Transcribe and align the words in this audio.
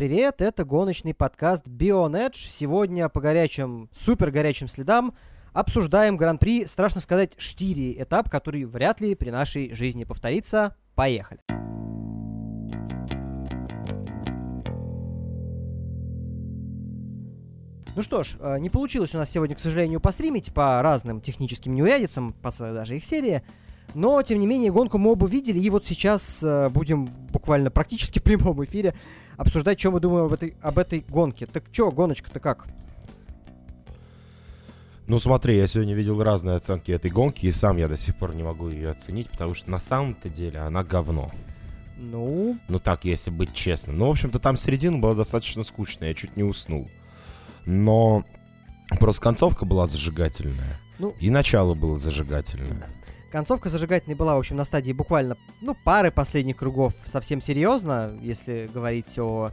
привет! 0.00 0.40
Это 0.40 0.64
гоночный 0.64 1.12
подкаст 1.12 1.68
Edge. 1.68 2.36
Сегодня 2.36 3.10
по 3.10 3.20
горячим, 3.20 3.90
супер 3.92 4.30
горячим 4.30 4.66
следам 4.66 5.12
обсуждаем 5.52 6.16
Гран-при, 6.16 6.64
страшно 6.64 7.02
сказать, 7.02 7.34
штири, 7.36 8.02
этап, 8.02 8.30
который 8.30 8.64
вряд 8.64 9.02
ли 9.02 9.14
при 9.14 9.28
нашей 9.28 9.74
жизни 9.74 10.04
повторится. 10.04 10.74
Поехали! 10.94 11.40
Ну 17.94 18.00
что 18.00 18.22
ж, 18.22 18.36
э, 18.40 18.58
не 18.58 18.70
получилось 18.70 19.14
у 19.14 19.18
нас 19.18 19.28
сегодня, 19.28 19.54
к 19.54 19.58
сожалению, 19.58 20.00
постримить 20.00 20.54
по 20.54 20.80
разным 20.80 21.20
техническим 21.20 21.74
неурядицам, 21.74 22.32
по 22.32 22.50
даже 22.72 22.96
их 22.96 23.04
серии. 23.04 23.42
Но, 23.94 24.22
тем 24.22 24.38
не 24.38 24.46
менее, 24.46 24.72
гонку 24.72 24.98
мы 24.98 25.12
оба 25.12 25.26
видели, 25.26 25.58
и 25.58 25.70
вот 25.70 25.86
сейчас 25.86 26.42
э, 26.42 26.68
будем 26.68 27.06
буквально 27.32 27.70
практически 27.70 28.18
в 28.18 28.22
прямом 28.22 28.62
эфире 28.64 28.94
обсуждать, 29.36 29.80
что 29.80 29.90
мы 29.90 30.00
думаем 30.00 30.26
об 30.26 30.32
этой, 30.32 30.54
об 30.62 30.78
этой 30.78 31.04
гонке. 31.08 31.46
Так 31.46 31.64
что, 31.72 31.90
гоночка-то 31.90 32.40
как? 32.40 32.66
Ну 35.06 35.18
смотри, 35.18 35.56
я 35.56 35.66
сегодня 35.66 35.94
видел 35.94 36.22
разные 36.22 36.54
оценки 36.54 36.92
этой 36.92 37.10
гонки, 37.10 37.46
и 37.46 37.50
сам 37.50 37.78
я 37.78 37.88
до 37.88 37.96
сих 37.96 38.16
пор 38.16 38.34
не 38.36 38.44
могу 38.44 38.68
ее 38.68 38.90
оценить, 38.90 39.28
потому 39.28 39.54
что 39.54 39.68
на 39.68 39.80
самом-то 39.80 40.28
деле 40.28 40.60
она 40.60 40.84
говно. 40.84 41.32
Ну, 41.96 42.56
Ну 42.68 42.78
так, 42.78 43.04
если 43.04 43.30
быть 43.30 43.52
честным. 43.52 43.98
Ну, 43.98 44.06
в 44.06 44.10
общем-то, 44.10 44.38
там 44.38 44.56
середина 44.56 44.98
была 44.98 45.14
достаточно 45.14 45.64
скучная, 45.64 46.08
я 46.08 46.14
чуть 46.14 46.36
не 46.36 46.44
уснул. 46.44 46.88
Но 47.66 48.24
просто 49.00 49.20
концовка 49.22 49.66
была 49.66 49.86
зажигательная. 49.86 50.80
Ну. 50.98 51.14
И 51.18 51.28
начало 51.28 51.74
было 51.74 51.98
зажигательное. 51.98 52.88
Концовка 53.30 53.68
зажигательной 53.68 54.16
была, 54.16 54.34
в 54.34 54.38
общем, 54.38 54.56
на 54.56 54.64
стадии 54.64 54.92
буквально, 54.92 55.36
ну, 55.60 55.74
пары 55.84 56.10
последних 56.10 56.56
кругов 56.56 56.94
совсем 57.06 57.40
серьезно, 57.40 58.18
если 58.20 58.68
говорить 58.72 59.18
о 59.18 59.50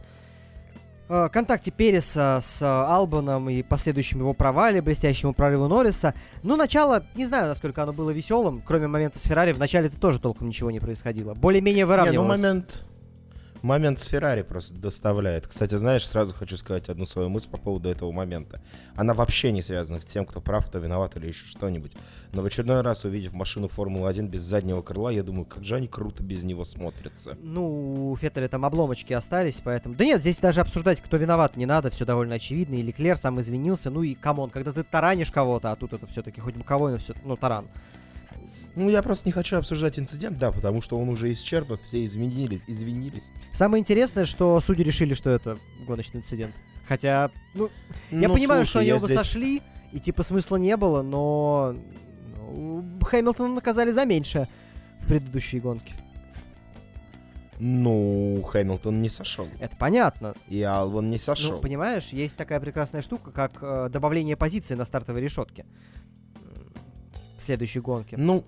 э, 1.08 1.30
контакте 1.32 1.72
Переса 1.72 2.40
с 2.42 2.62
э, 2.62 2.66
Албаном 2.66 3.50
и 3.50 3.62
последующем 3.64 4.20
его 4.20 4.34
провале, 4.34 4.82
блестящему 4.82 5.34
прорыву 5.34 5.68
Норриса. 5.68 6.14
Ну, 6.44 6.56
начало, 6.56 7.06
не 7.16 7.26
знаю, 7.26 7.48
насколько 7.48 7.84
оно 7.84 7.94
было 7.94 8.10
веселым, 8.10 8.62
кроме 8.66 8.88
момента 8.88 9.20
с 9.20 9.24
Феррари, 9.24 9.54
в 9.54 9.60
начале-то 9.60 10.00
тоже 10.00 10.20
толком 10.20 10.48
ничего 10.48 10.72
не 10.72 10.80
происходило. 10.80 11.34
Более-менее 11.34 11.86
Не, 11.86 11.86
ну 11.86 11.92
выравнивалось. 11.92 12.42
момент... 12.42 12.87
Момент 13.62 14.00
с 14.00 14.04
Феррари 14.04 14.44
просто 14.44 14.76
доставляет. 14.76 15.48
Кстати, 15.48 15.76
знаешь, 15.76 16.08
сразу 16.08 16.34
хочу 16.34 16.58
сказать 16.58 16.90
одну 16.90 17.06
свою 17.06 17.30
мысль 17.30 17.50
по 17.50 17.58
поводу 17.58 17.90
этого 17.90 18.12
момента. 18.12 18.62
Она 18.96 19.14
вообще 19.14 19.52
не 19.52 19.62
связана 19.62 20.00
с 20.02 20.06
тем, 20.06 20.26
кто 20.26 20.42
прав, 20.42 20.68
кто 20.68 20.80
виноват 20.80 21.16
или 21.18 21.28
еще 21.28 21.46
что-нибудь. 21.46 21.94
Но 22.34 22.42
в 22.42 22.46
очередной 22.46 22.82
раз, 22.82 23.06
увидев 23.06 23.34
машину 23.34 23.68
Формулы-1 23.68 24.28
без 24.28 24.42
заднего 24.42 24.82
крыла, 24.82 25.10
я 25.10 25.24
думаю, 25.24 25.46
как 25.46 25.64
же 25.64 25.76
они 25.76 25.88
круто 25.88 26.24
без 26.24 26.44
него 26.44 26.66
смотрятся. 26.66 27.38
Ну, 27.42 28.12
у 28.12 28.16
Феттеля 28.16 28.48
там 28.48 28.66
обломочки 28.66 29.14
остались, 29.14 29.62
поэтому... 29.64 29.96
Да 29.96 30.06
нет, 30.06 30.22
здесь 30.22 30.40
даже 30.40 30.62
обсуждать, 30.62 31.02
кто 31.02 31.18
виноват, 31.18 31.58
не 31.58 31.66
надо, 31.66 31.90
все 31.90 32.06
довольно 32.06 32.36
очевидно. 32.36 32.76
И 32.76 32.82
Леклер 32.82 33.16
сам 33.16 33.40
извинился, 33.42 33.90
ну 33.90 34.04
и 34.04 34.14
come 34.14 34.34
on, 34.34 34.50
когда 34.50 34.72
ты 34.72 34.84
таранишь 34.84 35.32
кого-то, 35.32 35.72
а 35.72 35.76
тут 35.76 35.94
это 35.94 36.06
все-таки 36.06 36.42
хоть 36.42 36.56
бы 36.56 36.64
кого, 36.64 36.90
но 36.90 36.98
все, 36.98 37.14
ну, 37.24 37.36
таран. 37.36 37.68
Ну, 38.78 38.90
я 38.90 39.02
просто 39.02 39.28
не 39.28 39.32
хочу 39.32 39.58
обсуждать 39.58 39.98
инцидент, 39.98 40.38
да, 40.38 40.52
потому 40.52 40.82
что 40.82 41.00
он 41.00 41.10
уже 41.10 41.34
исчерпан, 41.34 41.80
все 41.88 42.06
изменились, 42.06 42.62
извинились. 42.68 43.32
Самое 43.52 43.82
интересное, 43.82 44.26
что 44.26 44.60
судьи 44.60 44.84
решили, 44.86 45.16
что 45.16 45.32
это 45.32 45.58
гоночный 45.88 46.20
инцидент. 46.20 46.54
Хотя, 46.88 47.32
ну, 47.56 47.70
я 48.12 48.28
Ну, 48.28 48.36
понимаю, 48.36 48.60
слушай, 48.66 48.70
что 48.70 48.80
они 48.80 48.88
я 48.90 48.96
оба 48.98 49.08
здесь- 49.08 49.18
сошли, 49.18 49.62
и 49.92 50.00
типа 50.00 50.22
смысла 50.22 50.58
не 50.58 50.78
было, 50.78 51.02
но 51.02 51.76
ну, 52.52 52.86
Хэмилтона 53.02 53.52
наказали 53.56 53.92
за 53.92 54.06
меньшее 54.06 54.48
в 55.02 55.08
предыдущей 55.08 55.60
гонке. 55.60 55.94
Ну, 57.60 58.44
Хэмилтон 58.44 59.02
не 59.02 59.10
сошел. 59.10 59.48
Это 59.60 59.76
понятно. 59.76 60.36
И 60.48 60.62
Албан 60.62 61.10
не 61.10 61.16
Ну, 61.16 61.20
сошел. 61.22 61.60
понимаешь, 61.60 62.10
есть 62.10 62.38
такая 62.38 62.60
прекрасная 62.60 63.02
штука, 63.02 63.32
как 63.32 63.54
э, 63.62 63.90
добавление 63.92 64.38
позиции 64.38 64.76
на 64.76 64.86
стартовой 64.86 65.22
решетке 65.22 65.66
в 67.38 67.42
следующей 67.42 67.80
гонке. 67.80 68.16
Ну, 68.18 68.44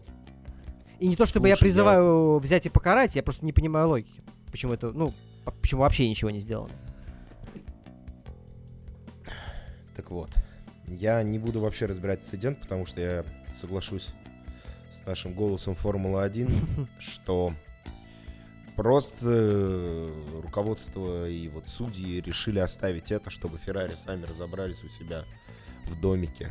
И 1.00 1.08
не 1.08 1.16
то, 1.16 1.26
чтобы 1.26 1.48
я 1.48 1.56
слушай, 1.56 1.62
я- 1.70 1.72
призываю 1.74 2.40
взять 2.40 2.66
и 2.66 2.70
покарать, 2.70 3.16
я 3.16 3.24
просто 3.24 3.46
не 3.46 3.54
понимаю 3.54 3.88
логики. 3.90 4.22
Почему 4.52 4.74
это, 4.74 4.92
ну, 4.92 5.14
п- 5.46 5.52
почему 5.62 5.82
вообще 5.82 6.10
ничего 6.10 6.30
не 6.30 6.40
сделано. 6.40 6.74
Так 9.96 10.12
вот, 10.12 10.30
я 10.88 11.22
не 11.24 11.40
буду 11.40 11.62
вообще 11.62 11.86
разбирать 11.86 12.20
инцидент, 12.20 12.60
потому 12.62 12.86
что 12.86 13.02
я 13.02 13.26
соглашусь 13.52 14.10
с 14.90 15.06
нашим 15.06 15.34
голосом 15.34 15.76
Формулы-1, 15.76 16.88
что 17.00 17.54
просто 18.76 20.10
руководство 20.42 21.30
и 21.30 21.48
вот 21.50 21.68
судьи 21.68 22.22
решили 22.22 22.60
оставить 22.60 23.12
это, 23.12 23.30
чтобы 23.30 23.58
Феррари 23.58 23.96
сами 23.96 24.26
разобрались 24.26 24.84
у 24.84 24.88
себя 24.88 25.24
в 25.86 26.00
домике 26.00 26.50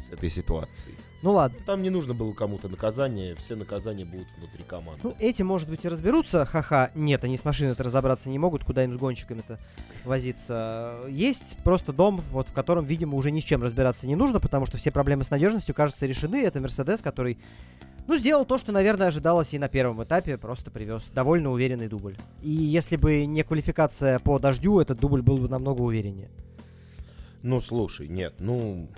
с 0.00 0.10
этой 0.10 0.30
ситуацией. 0.30 0.96
Ну 1.22 1.32
ладно. 1.32 1.58
Там 1.66 1.82
не 1.82 1.90
нужно 1.90 2.14
было 2.14 2.32
кому-то 2.32 2.68
наказание, 2.68 3.34
все 3.36 3.54
наказания 3.54 4.06
будут 4.06 4.28
внутри 4.38 4.64
команды. 4.64 5.00
Ну, 5.02 5.14
эти, 5.18 5.42
может 5.42 5.68
быть, 5.68 5.84
и 5.84 5.88
разберутся, 5.88 6.46
ха-ха. 6.46 6.90
Нет, 6.94 7.24
они 7.24 7.36
с 7.36 7.44
машиной-то 7.44 7.82
разобраться 7.82 8.30
не 8.30 8.38
могут, 8.38 8.64
куда 8.64 8.84
им 8.84 8.92
с 8.94 8.96
гонщиками-то 8.96 9.58
возиться. 10.04 11.00
Есть 11.10 11.58
просто 11.62 11.92
дом, 11.92 12.22
вот 12.30 12.48
в 12.48 12.54
котором, 12.54 12.86
видимо, 12.86 13.16
уже 13.16 13.30
ни 13.30 13.40
с 13.40 13.44
чем 13.44 13.62
разбираться 13.62 14.06
не 14.06 14.16
нужно, 14.16 14.40
потому 14.40 14.64
что 14.64 14.78
все 14.78 14.90
проблемы 14.90 15.22
с 15.22 15.30
надежностью, 15.30 15.74
кажется, 15.74 16.06
решены. 16.06 16.42
Это 16.42 16.58
Мерседес, 16.58 17.02
который, 17.02 17.38
ну, 18.06 18.16
сделал 18.16 18.46
то, 18.46 18.56
что, 18.56 18.72
наверное, 18.72 19.08
ожидалось 19.08 19.52
и 19.52 19.58
на 19.58 19.68
первом 19.68 20.02
этапе, 20.02 20.38
просто 20.38 20.70
привез 20.70 21.10
довольно 21.14 21.52
уверенный 21.52 21.88
дубль. 21.88 22.16
И 22.40 22.50
если 22.50 22.96
бы 22.96 23.26
не 23.26 23.42
квалификация 23.42 24.20
по 24.20 24.38
дождю, 24.38 24.80
этот 24.80 24.98
дубль 24.98 25.20
был 25.20 25.36
бы 25.36 25.48
намного 25.48 25.82
увереннее. 25.82 26.30
Ну, 27.42 27.60
слушай, 27.60 28.08
нет, 28.08 28.34
ну, 28.38 28.88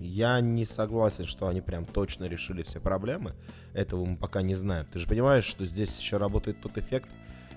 я 0.00 0.40
не 0.40 0.64
согласен, 0.64 1.24
что 1.26 1.46
они 1.48 1.60
прям 1.60 1.84
точно 1.84 2.24
решили 2.24 2.62
все 2.62 2.80
проблемы. 2.80 3.34
Этого 3.74 4.04
мы 4.04 4.16
пока 4.16 4.42
не 4.42 4.54
знаем. 4.54 4.86
Ты 4.92 4.98
же 4.98 5.06
понимаешь, 5.06 5.44
что 5.44 5.64
здесь 5.66 5.98
еще 5.98 6.16
работает 6.16 6.60
тот 6.60 6.78
эффект, 6.78 7.10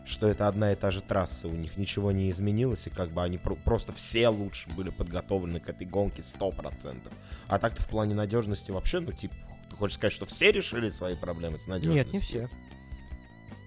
что 0.06 0.28
это 0.28 0.50
одна 0.50 0.74
и 0.74 0.76
та 0.76 0.92
же 0.92 1.02
трасса, 1.02 1.48
у 1.48 1.54
них 1.54 1.78
ничего 1.78 2.12
не 2.12 2.30
изменилось, 2.30 2.88
и 2.88 2.90
как 2.90 3.12
бы 3.12 3.24
они 3.24 3.38
про- 3.38 3.56
просто 3.56 3.94
все 3.94 4.28
лучше 4.28 4.70
были 4.72 4.90
подготовлены 4.90 5.62
к 5.62 5.70
этой 5.70 5.88
гонке 5.88 6.22
100%. 6.22 7.10
А 7.48 7.58
так-то 7.58 7.82
в 7.82 7.88
плане 7.88 8.14
надежности 8.14 8.72
вообще, 8.72 9.00
ну, 9.00 9.14
типа, 9.14 9.34
ты 9.70 9.76
хочешь 9.78 9.96
сказать, 9.96 10.14
что 10.14 10.26
все 10.26 10.52
решили 10.52 10.90
свои 10.90 11.16
проблемы 11.16 11.58
с 11.58 11.68
надежностью? 11.68 12.06
Нет, 12.06 12.14
не 12.14 12.20
все. 12.20 12.50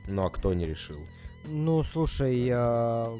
Ну, 0.09 0.25
а 0.27 0.31
кто 0.31 0.53
не 0.53 0.67
решил? 0.67 0.99
Ну, 1.47 1.83
слушай, 1.83 2.49
а, 2.53 3.19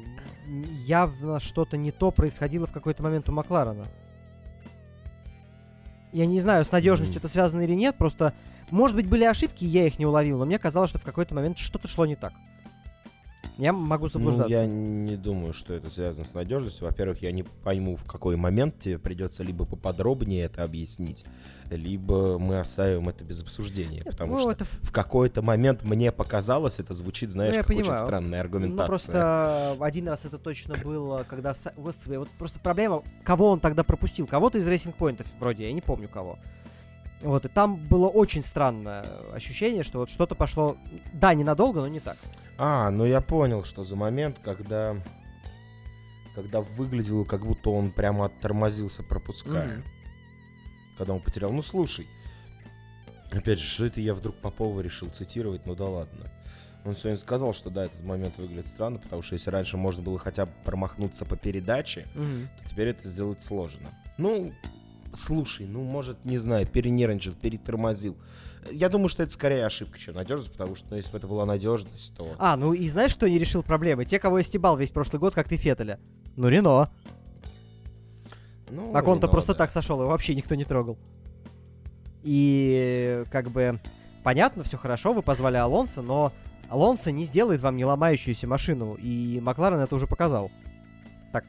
явно 0.85 1.39
что-то 1.39 1.75
не 1.77 1.91
то 1.91 2.11
происходило 2.11 2.67
в 2.67 2.71
какой-то 2.73 3.01
момент 3.01 3.29
у 3.29 3.31
Макларена. 3.31 3.87
Я 6.17 6.25
не 6.25 6.39
знаю, 6.39 6.65
с 6.65 6.71
надежностью 6.71 7.19
это 7.19 7.27
связано 7.27 7.61
или 7.61 7.75
нет, 7.75 7.95
просто, 7.95 8.33
может 8.71 8.95
быть, 8.95 9.07
были 9.07 9.23
ошибки, 9.23 9.65
я 9.65 9.85
их 9.85 9.99
не 9.99 10.07
уловил, 10.07 10.39
но 10.39 10.45
мне 10.47 10.57
казалось, 10.57 10.89
что 10.89 10.97
в 10.97 11.03
какой-то 11.03 11.35
момент 11.35 11.59
что-то 11.59 11.87
шло 11.87 12.07
не 12.07 12.15
так. 12.15 12.33
Я 13.57 13.73
могу 13.73 14.07
заблуждаться. 14.07 14.53
Ну, 14.53 14.61
я 14.61 14.65
не 14.67 15.15
думаю, 15.15 15.51
что 15.51 15.73
это 15.73 15.89
связано 15.89 16.25
с 16.25 16.33
надежностью. 16.33 16.85
Во-первых, 16.85 17.21
я 17.23 17.31
не 17.31 17.43
пойму, 17.43 17.95
в 17.95 18.05
какой 18.05 18.35
момент 18.35 18.79
тебе 18.79 18.99
придется 18.99 19.43
либо 19.43 19.65
поподробнее 19.65 20.43
это 20.43 20.63
объяснить, 20.63 21.25
либо 21.71 22.37
мы 22.37 22.59
оставим 22.59 23.09
это 23.09 23.23
без 23.23 23.41
обсуждения. 23.41 24.03
Потому 24.03 24.33
ну, 24.33 24.39
что 24.39 24.51
это 24.51 24.65
в 24.65 24.91
какой-то 24.91 25.41
момент 25.41 25.83
мне 25.83 26.11
показалось, 26.11 26.79
это 26.79 26.93
звучит, 26.93 27.31
знаешь, 27.31 27.55
я 27.55 27.61
как 27.61 27.69
очень 27.71 27.81
понимаю. 27.81 27.99
странная 27.99 28.41
аргументация. 28.41 28.83
Ну, 28.83 28.87
просто 28.87 29.75
один 29.79 30.07
раз 30.07 30.25
это 30.25 30.37
точно 30.37 30.75
было, 30.83 31.25
когда... 31.27 31.53
Господи, 31.75 32.17
вот 32.17 32.29
просто 32.37 32.59
проблема, 32.59 33.03
кого 33.23 33.49
он 33.49 33.59
тогда 33.59 33.83
пропустил. 33.83 34.27
Кого-то 34.27 34.59
из 34.59 34.67
рейсинг-поинтов 34.67 35.25
вроде, 35.39 35.65
я 35.65 35.73
не 35.73 35.81
помню 35.81 36.07
кого. 36.07 36.37
Вот, 37.21 37.45
и 37.45 37.47
там 37.47 37.77
было 37.77 38.07
очень 38.07 38.43
странное 38.43 39.03
ощущение, 39.33 39.81
что 39.81 39.99
вот 39.99 40.11
что-то 40.11 40.35
пошло, 40.35 40.77
да, 41.13 41.33
ненадолго, 41.33 41.79
но 41.79 41.87
не 41.87 41.99
так. 41.99 42.17
А, 42.57 42.89
ну 42.89 43.05
я 43.05 43.21
понял, 43.21 43.63
что 43.63 43.83
за 43.83 43.95
момент, 43.95 44.39
когда... 44.43 44.95
Когда 46.35 46.61
выглядело, 46.61 47.23
как 47.25 47.45
будто 47.45 47.71
он 47.71 47.91
прямо 47.91 48.25
оттормозился, 48.25 49.01
пропуская. 49.01 49.77
Мгм. 49.77 49.83
Когда 50.97 51.13
он 51.13 51.21
потерял. 51.21 51.51
Ну, 51.51 51.61
слушай. 51.63 52.07
Опять 53.31 53.59
же, 53.59 53.67
что 53.67 53.85
это 53.85 54.01
я 54.01 54.13
вдруг 54.13 54.35
Попова 54.39 54.81
решил 54.81 55.09
цитировать? 55.09 55.65
Ну 55.65 55.75
да 55.75 55.85
ладно. 55.85 56.31
Он 56.85 56.95
сегодня 56.95 57.17
сказал, 57.17 57.53
что 57.53 57.69
да, 57.71 57.85
этот 57.85 58.03
момент 58.03 58.37
выглядит 58.37 58.67
странно, 58.67 58.99
потому 58.99 59.21
что 59.21 59.33
если 59.33 59.49
раньше 59.49 59.77
можно 59.77 60.03
было 60.03 60.17
хотя 60.19 60.45
бы 60.45 60.51
промахнуться 60.63 61.25
по 61.25 61.35
передаче, 61.35 62.07
Мгм. 62.13 62.47
то 62.61 62.69
теперь 62.69 62.89
это 62.89 63.07
сделать 63.07 63.41
сложно. 63.41 63.89
Ну, 64.17 64.53
слушай, 65.13 65.65
ну, 65.67 65.83
может, 65.83 66.23
не 66.25 66.37
знаю, 66.37 66.65
перенервничал, 66.67 67.33
перетормозил. 67.33 68.17
Я 68.71 68.89
думаю, 68.89 69.09
что 69.09 69.23
это 69.23 69.31
скорее 69.31 69.65
ошибка, 69.65 69.97
чем 69.97 70.15
надежность, 70.15 70.51
потому 70.51 70.75
что 70.75 70.87
ну, 70.91 70.97
если 70.97 71.11
бы 71.11 71.17
это 71.17 71.27
была 71.27 71.45
надежность, 71.45 72.15
то... 72.15 72.35
А, 72.37 72.57
ну 72.57 72.73
и 72.73 72.87
знаешь, 72.89 73.15
кто 73.15 73.27
не 73.27 73.39
решил 73.39 73.63
проблемы? 73.63 74.05
Те, 74.05 74.19
кого 74.19 74.39
я 74.39 74.43
стебал 74.43 74.77
весь 74.77 74.91
прошлый 74.91 75.19
год, 75.19 75.33
как 75.33 75.47
ты 75.47 75.57
Феттеля. 75.57 75.99
Ну, 76.35 76.49
Рено. 76.49 76.91
Ну, 78.69 78.91
Так 78.91 79.07
он-то 79.07 79.27
просто 79.27 79.53
да. 79.53 79.59
так 79.59 79.71
сошел, 79.71 79.99
его 80.01 80.09
вообще 80.09 80.35
никто 80.35 80.55
не 80.55 80.65
трогал. 80.65 80.97
И 82.23 83.23
как 83.31 83.49
бы 83.49 83.79
понятно, 84.23 84.63
все 84.63 84.77
хорошо, 84.77 85.13
вы 85.13 85.21
позвали 85.21 85.55
Алонса, 85.55 86.01
но 86.01 86.33
Алонсо 86.69 87.11
не 87.11 87.23
сделает 87.23 87.61
вам 87.61 87.75
не 87.75 87.85
ломающуюся 87.85 88.47
машину, 88.47 88.95
и 88.95 89.39
Макларен 89.39 89.79
это 89.79 89.95
уже 89.95 90.07
показал. 90.07 90.51
Так, 91.31 91.45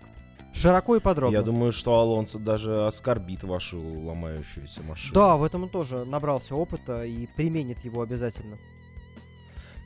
широко 0.53 0.97
и 0.97 1.00
подробно. 1.00 1.35
Я 1.37 1.43
думаю, 1.43 1.73
что 1.73 1.99
Алонсо 1.99 2.39
даже 2.39 2.87
оскорбит 2.87 3.45
вашу 3.45 3.81
ломающуюся 3.81 4.83
машину. 4.83 5.15
Да, 5.15 5.37
в 5.37 5.43
этом 5.45 5.65
он 5.65 5.69
тоже 5.69 6.05
набрался 6.05 6.55
опыта 6.55 7.05
и 7.05 7.27
применит 7.37 7.85
его 7.85 8.03
обязательно. 8.03 8.56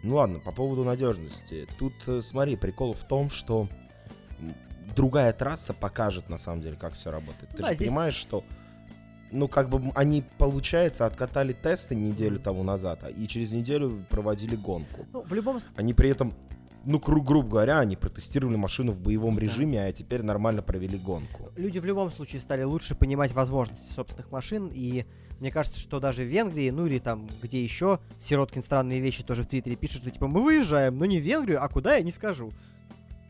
Ну 0.02 0.16
ладно, 0.16 0.40
по 0.40 0.50
поводу 0.52 0.84
надежности. 0.84 1.66
Тут, 1.78 1.92
э, 2.06 2.20
смотри, 2.22 2.56
прикол 2.56 2.92
в 2.94 3.04
том, 3.04 3.30
что 3.30 3.68
другая 4.96 5.32
трасса 5.32 5.72
покажет 5.74 6.28
на 6.28 6.38
самом 6.38 6.60
деле, 6.62 6.76
как 6.76 6.94
все 6.94 7.10
работает. 7.10 7.50
Ты 7.56 7.62
Да, 7.62 7.68
же 7.68 7.74
здесь- 7.74 7.88
понимаешь, 7.88 8.14
что 8.14 8.44
ну, 9.30 9.48
как 9.48 9.70
бы 9.70 9.90
они, 9.94 10.22
получается, 10.36 11.06
откатали 11.06 11.54
тесты 11.54 11.94
неделю 11.94 12.38
тому 12.38 12.62
назад, 12.64 12.98
а- 13.02 13.08
и 13.08 13.26
через 13.26 13.52
неделю 13.52 14.04
проводили 14.10 14.56
гонку. 14.56 15.06
Ну, 15.10 15.22
в 15.22 15.32
любом 15.32 15.58
с- 15.58 15.70
Они 15.76 15.94
при 15.94 16.10
этом, 16.10 16.34
ну, 16.84 16.98
гру- 16.98 17.22
грубо 17.22 17.48
говоря, 17.48 17.78
они 17.80 17.96
протестировали 17.96 18.56
машину 18.56 18.92
в 18.92 19.00
боевом 19.00 19.38
режиме, 19.38 19.84
а 19.84 19.92
теперь 19.92 20.22
нормально 20.22 20.62
провели 20.62 20.98
гонку. 20.98 21.50
люди 21.56 21.78
в 21.78 21.84
любом 21.84 22.10
случае 22.10 22.40
стали 22.40 22.62
лучше 22.62 22.94
понимать 22.94 23.32
возможности 23.32 23.92
собственных 23.92 24.30
машин, 24.30 24.70
и 24.72 25.04
мне 25.40 25.50
кажется, 25.50 25.80
что 25.80 26.00
даже 26.00 26.22
в 26.22 26.26
Венгрии, 26.26 26.70
ну 26.70 26.86
или 26.86 26.98
там 26.98 27.28
где 27.42 27.62
еще, 27.62 27.98
Сироткин 28.18 28.62
странные 28.62 29.00
вещи 29.00 29.22
тоже 29.22 29.42
в 29.42 29.46
Твиттере 29.46 29.76
пишет, 29.76 30.02
что 30.02 30.10
типа 30.10 30.28
мы 30.28 30.42
выезжаем, 30.42 30.98
но 30.98 31.04
не 31.04 31.18
в 31.18 31.22
Венгрию, 31.24 31.62
а 31.62 31.68
куда 31.68 31.96
я 31.96 32.02
не 32.02 32.12
скажу. 32.12 32.52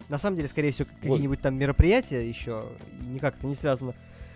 На 0.09 0.19
самом 0.19 0.37
деле, 0.37 0.49
скорее 0.49 0.73
всего, 0.73 0.89
какие-нибудь 1.01 1.41
там 1.41 1.55
мероприятия 1.57 2.29
еще, 2.29 2.67
никак 3.07 3.39
это 3.39 3.47
не 3.47 3.55
связано 3.55 3.95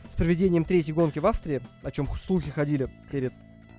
с 0.08 0.14
проведением 0.14 0.64
третьей 0.64 0.94
гонки 0.94 1.18
в 1.18 1.26
Австрии, 1.26 1.60
о 1.82 1.90
чем 1.90 2.06
слухи 2.14 2.50
ходили 2.50 2.88
перед 3.10 3.32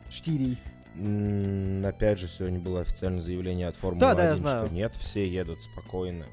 Штирией. 0.09 0.57
Опять 0.97 2.19
же, 2.19 2.27
сегодня 2.27 2.59
было 2.59 2.81
официальное 2.81 3.21
заявление 3.21 3.67
от 3.67 3.75
Формулы 3.75 4.01
Да, 4.01 4.15
да, 4.15 4.23
я 4.25 4.31
1, 4.33 4.37
знаю. 4.37 4.65
что 4.65 4.73
нет, 4.73 4.95
все 4.95 5.27
едут 5.27 5.61
спокойно. 5.61 6.25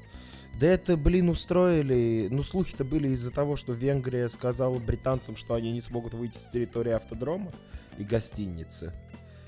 Да 0.59 0.67
это, 0.67 0.95
блин, 0.97 1.29
устроили... 1.29 2.27
Ну, 2.31 2.41
слухи-то 2.41 2.83
были 2.85 3.09
из-за 3.09 3.29
того, 3.31 3.55
что 3.57 3.73
Венгрия 3.73 4.29
сказала 4.29 4.79
британцам, 4.79 5.35
что 5.35 5.53
они 5.53 5.71
не 5.71 5.81
смогут 5.81 6.13
выйти 6.13 6.37
с 6.37 6.47
территории 6.47 6.93
автодрома 6.93 7.51
и 7.97 8.03
гостиницы. 8.03 8.93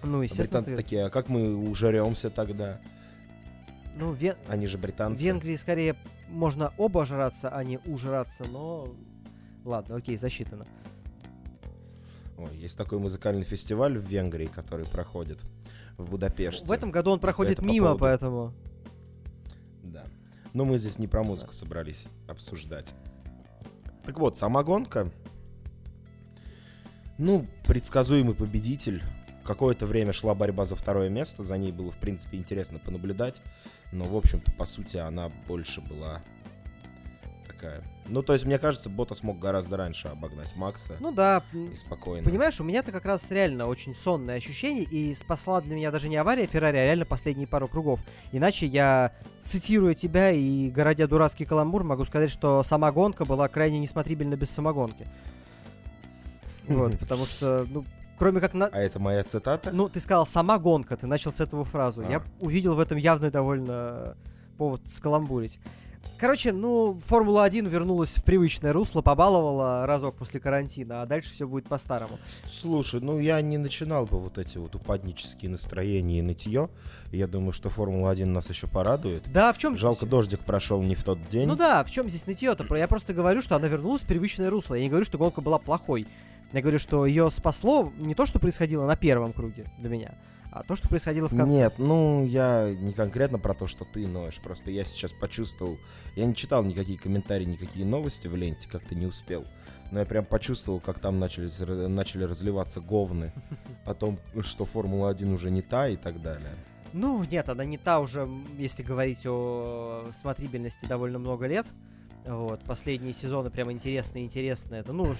Ну, 0.04 0.19
А 0.19 0.24
естественно, 0.25 0.62
британцы 0.62 0.72
ты- 0.72 0.75
такие, 0.78 1.06
а 1.06 1.10
как 1.10 1.30
мы 1.30 1.56
ужремся 1.56 2.30
тогда? 2.30 2.80
ну, 3.96 4.12
Вен- 4.14 4.36
Они 4.48 4.68
же 4.68 4.78
в 4.78 4.81
британцы. 4.81 5.24
Венгрии 5.25 5.56
скорее 5.56 5.96
можно 6.30 6.72
обожраться, 6.78 7.50
а 7.50 7.64
не 7.64 7.80
ужраться, 7.86 8.44
но... 8.46 8.88
Ладно, 9.66 9.96
окей, 9.96 10.18
засчитано. 10.18 10.68
Ой, 12.38 12.56
есть 12.56 12.78
такой 12.78 13.00
музыкальный 13.00 13.44
фестиваль 13.44 13.98
в 13.98 14.06
Венгрии, 14.06 14.45
который 14.45 14.86
проходит 14.86 15.44
в 15.98 16.10
Будапеште. 16.10 16.66
В 16.66 16.72
этом 16.72 16.92
году 16.92 17.12
он 17.12 17.19
проходит 17.19 17.54
это 17.54 17.62
по 17.63 17.66
мимо, 17.66 17.88
поводу- 17.88 18.00
поэтому... 18.00 18.54
Да. 19.84 20.06
Но 20.54 20.63
мы 20.63 20.78
здесь 20.78 21.00
не 21.00 21.07
про 21.07 21.24
музыку 21.24 21.54
собрались 21.54 22.07
обсуждать. 22.28 22.94
Так 24.06 24.19
вот, 24.19 24.38
сама 24.38 24.63
гонка. 24.63 25.12
Ну, 27.18 27.48
предсказуемый 27.66 28.36
победитель. 28.36 29.01
Какое-то 29.44 29.88
время 29.88 30.13
шла 30.13 30.36
борьба 30.36 30.66
за 30.66 30.75
второе 30.75 31.10
место. 31.10 31.42
За 31.42 31.57
ней 31.57 31.72
было, 31.72 31.92
в 31.92 31.98
принципе, 31.98 32.38
интересно 32.38 32.80
понаблюдать. 32.80 33.42
Но, 33.92 34.06
в 34.06 34.16
общем-то, 34.16 34.51
по 34.51 34.66
сути, 34.66 34.98
она 34.98 35.30
больше 35.48 35.81
была 35.81 36.22
такая. 37.48 37.83
Ну, 38.09 38.24
то 38.24 38.33
есть, 38.33 38.45
мне 38.45 38.57
кажется, 38.57 38.89
Бота 38.89 39.15
смог 39.15 39.39
гораздо 39.39 39.77
раньше 39.77 40.07
обогнать 40.07 40.56
Макса. 40.56 40.95
Ну 41.00 41.12
да, 41.12 41.44
и 41.54 41.74
спокойно. 41.75 42.24
понимаешь, 42.27 42.59
у 42.59 42.63
меня-то 42.63 42.92
как 42.92 43.06
раз 43.06 43.30
реально 43.31 43.68
очень 43.68 43.94
сонное 43.95 44.36
ощущение, 44.36 44.83
и 44.83 45.13
спасла 45.13 45.62
для 45.62 45.75
меня 45.75 45.92
даже 45.92 46.09
не 46.09 46.15
авария 46.15 46.45
Феррари, 46.45 46.77
а 46.77 46.83
реально 46.86 47.06
последние 47.06 47.48
пару 47.48 47.68
кругов. 47.68 48.01
Иначе 48.31 48.65
я, 48.65 49.12
цитируя 49.44 49.94
тебя 49.94 50.31
и 50.31 50.69
городя 50.69 51.07
дурацкий 51.07 51.45
каламбур, 51.45 51.83
могу 51.83 52.06
сказать, 52.06 52.31
что 52.31 52.63
сама 52.63 52.92
гонка 52.92 53.25
была 53.25 53.48
крайне 53.48 53.80
несмотрибельна 53.80 54.36
без 54.36 54.50
самогонки. 54.50 55.07
Вот, 56.68 56.98
потому 57.00 57.25
что, 57.25 57.65
ну, 57.69 57.86
кроме 58.18 58.39
как 58.42 58.54
на... 58.54 58.68
А 58.68 58.80
это 58.80 59.00
моя 59.00 59.24
цитата? 59.24 59.71
Ну, 59.71 59.89
ты 59.89 60.00
сказал 60.00 60.25
«сама 60.25 60.57
гонка», 60.59 60.95
ты 60.98 61.07
начал 61.07 61.31
с 61.31 61.39
этого 61.39 61.63
фразу. 61.63 62.01
Я 62.01 62.18
А. 62.18 62.24
увидел 62.39 62.75
в 62.75 62.80
этом 62.80 62.98
явный 62.98 63.31
довольно 63.31 64.15
повод 64.57 64.81
скаламбурить. 64.89 65.59
Короче, 66.18 66.51
ну, 66.51 67.00
Формула-1 67.06 67.69
вернулась 67.69 68.18
в 68.18 68.24
привычное 68.24 68.74
русло, 68.74 69.01
побаловала 69.01 69.86
разок 69.86 70.15
после 70.15 70.39
карантина, 70.39 71.04
а 71.04 71.06
дальше 71.06 71.31
все 71.31 71.48
будет 71.48 71.68
по-старому. 71.68 72.18
Слушай, 72.45 73.01
ну 73.01 73.19
я 73.19 73.39
не 73.42 73.57
начинал 73.57 74.07
бы 74.07 74.18
вот 74.19 74.39
эти 74.39 74.57
вот 74.57 74.74
упаднические 74.74 75.51
настроения 75.51 76.19
и 76.19 76.21
нытье. 76.24 76.69
Я 77.12 77.27
думаю, 77.27 77.54
что 77.54 77.69
Формула-1 77.69 78.25
нас 78.25 78.50
еще 78.50 78.68
порадует. 78.68 79.31
Да, 79.31 79.54
в 79.54 79.59
чем 79.59 79.77
Жалко, 79.77 80.06
дождик 80.06 80.39
прошел 80.39 80.81
не 80.81 80.95
в 80.95 81.04
тот 81.04 81.19
день. 81.30 81.48
Ну 81.48 81.56
да, 81.56 81.83
в 81.83 81.92
чем 81.92 82.09
здесь 82.09 82.25
нытье-то? 82.25 82.65
Я 82.75 82.88
просто 82.88 83.13
говорю, 83.13 83.44
что 83.44 83.56
она 83.56 83.68
вернулась 83.68 84.01
в 84.01 84.07
привычное 84.07 84.50
русло. 84.50 84.74
Я 84.74 84.81
не 84.81 84.89
говорю, 84.89 85.06
что 85.06 85.19
гонка 85.19 85.42
была 85.42 85.59
плохой. 85.59 86.07
Я 86.54 86.62
говорю, 86.62 86.80
что 86.80 87.06
ее 87.06 87.30
спасло 87.30 87.92
не 87.98 88.15
то, 88.15 88.25
что 88.25 88.39
происходило 88.39 88.86
на 88.86 88.95
первом 88.95 89.33
круге 89.33 89.65
для 89.77 89.89
меня, 89.89 90.15
а 90.59 90.63
то, 90.63 90.75
что 90.75 90.89
происходило 90.89 91.27
в 91.27 91.36
конце. 91.36 91.56
Нет, 91.56 91.75
ну 91.77 92.25
я 92.25 92.74
не 92.74 92.94
конкретно 92.94 93.38
про 93.38 93.54
то, 93.54 93.68
что 93.68 93.86
ты 93.86 94.07
ноешь. 94.07 94.39
Просто 94.39 94.71
я 94.71 94.86
сейчас 94.86 95.13
почувствовал. 95.13 95.77
Я 96.15 96.25
не 96.25 96.36
читал 96.36 96.63
никакие 96.63 96.98
комментарии, 96.98 97.45
никакие 97.45 97.86
новости 97.86 98.27
в 98.27 98.36
ленте, 98.36 98.68
как-то 98.68 98.95
не 98.95 99.06
успел. 99.06 99.45
Но 99.92 100.00
я 100.00 100.06
прям 100.06 100.25
почувствовал, 100.25 100.80
как 100.80 101.00
там 101.00 101.19
начали, 101.19 101.48
начали 101.88 102.24
разливаться 102.24 102.81
говны 102.81 103.31
о 103.86 103.94
том, 103.94 104.19
что 104.42 104.65
Формула-1 104.65 105.33
уже 105.33 105.51
не 105.51 105.62
та 105.62 105.88
и 105.88 105.95
так 105.95 106.21
далее. 106.21 106.56
Ну, 106.94 107.24
нет, 107.24 107.50
она 107.50 107.65
не 107.65 107.77
та 107.77 108.00
уже, 108.00 108.27
если 108.57 108.81
говорить 108.81 109.25
о 109.25 110.09
смотрибельности, 110.12 110.86
довольно 110.86 111.19
много 111.19 111.45
лет. 111.45 111.68
Вот, 112.27 112.62
последние 112.65 113.13
сезоны 113.13 113.50
прям 113.50 113.71
интересные, 113.71 114.25
интересные. 114.25 114.81
Это, 114.81 114.91
ну, 114.91 115.13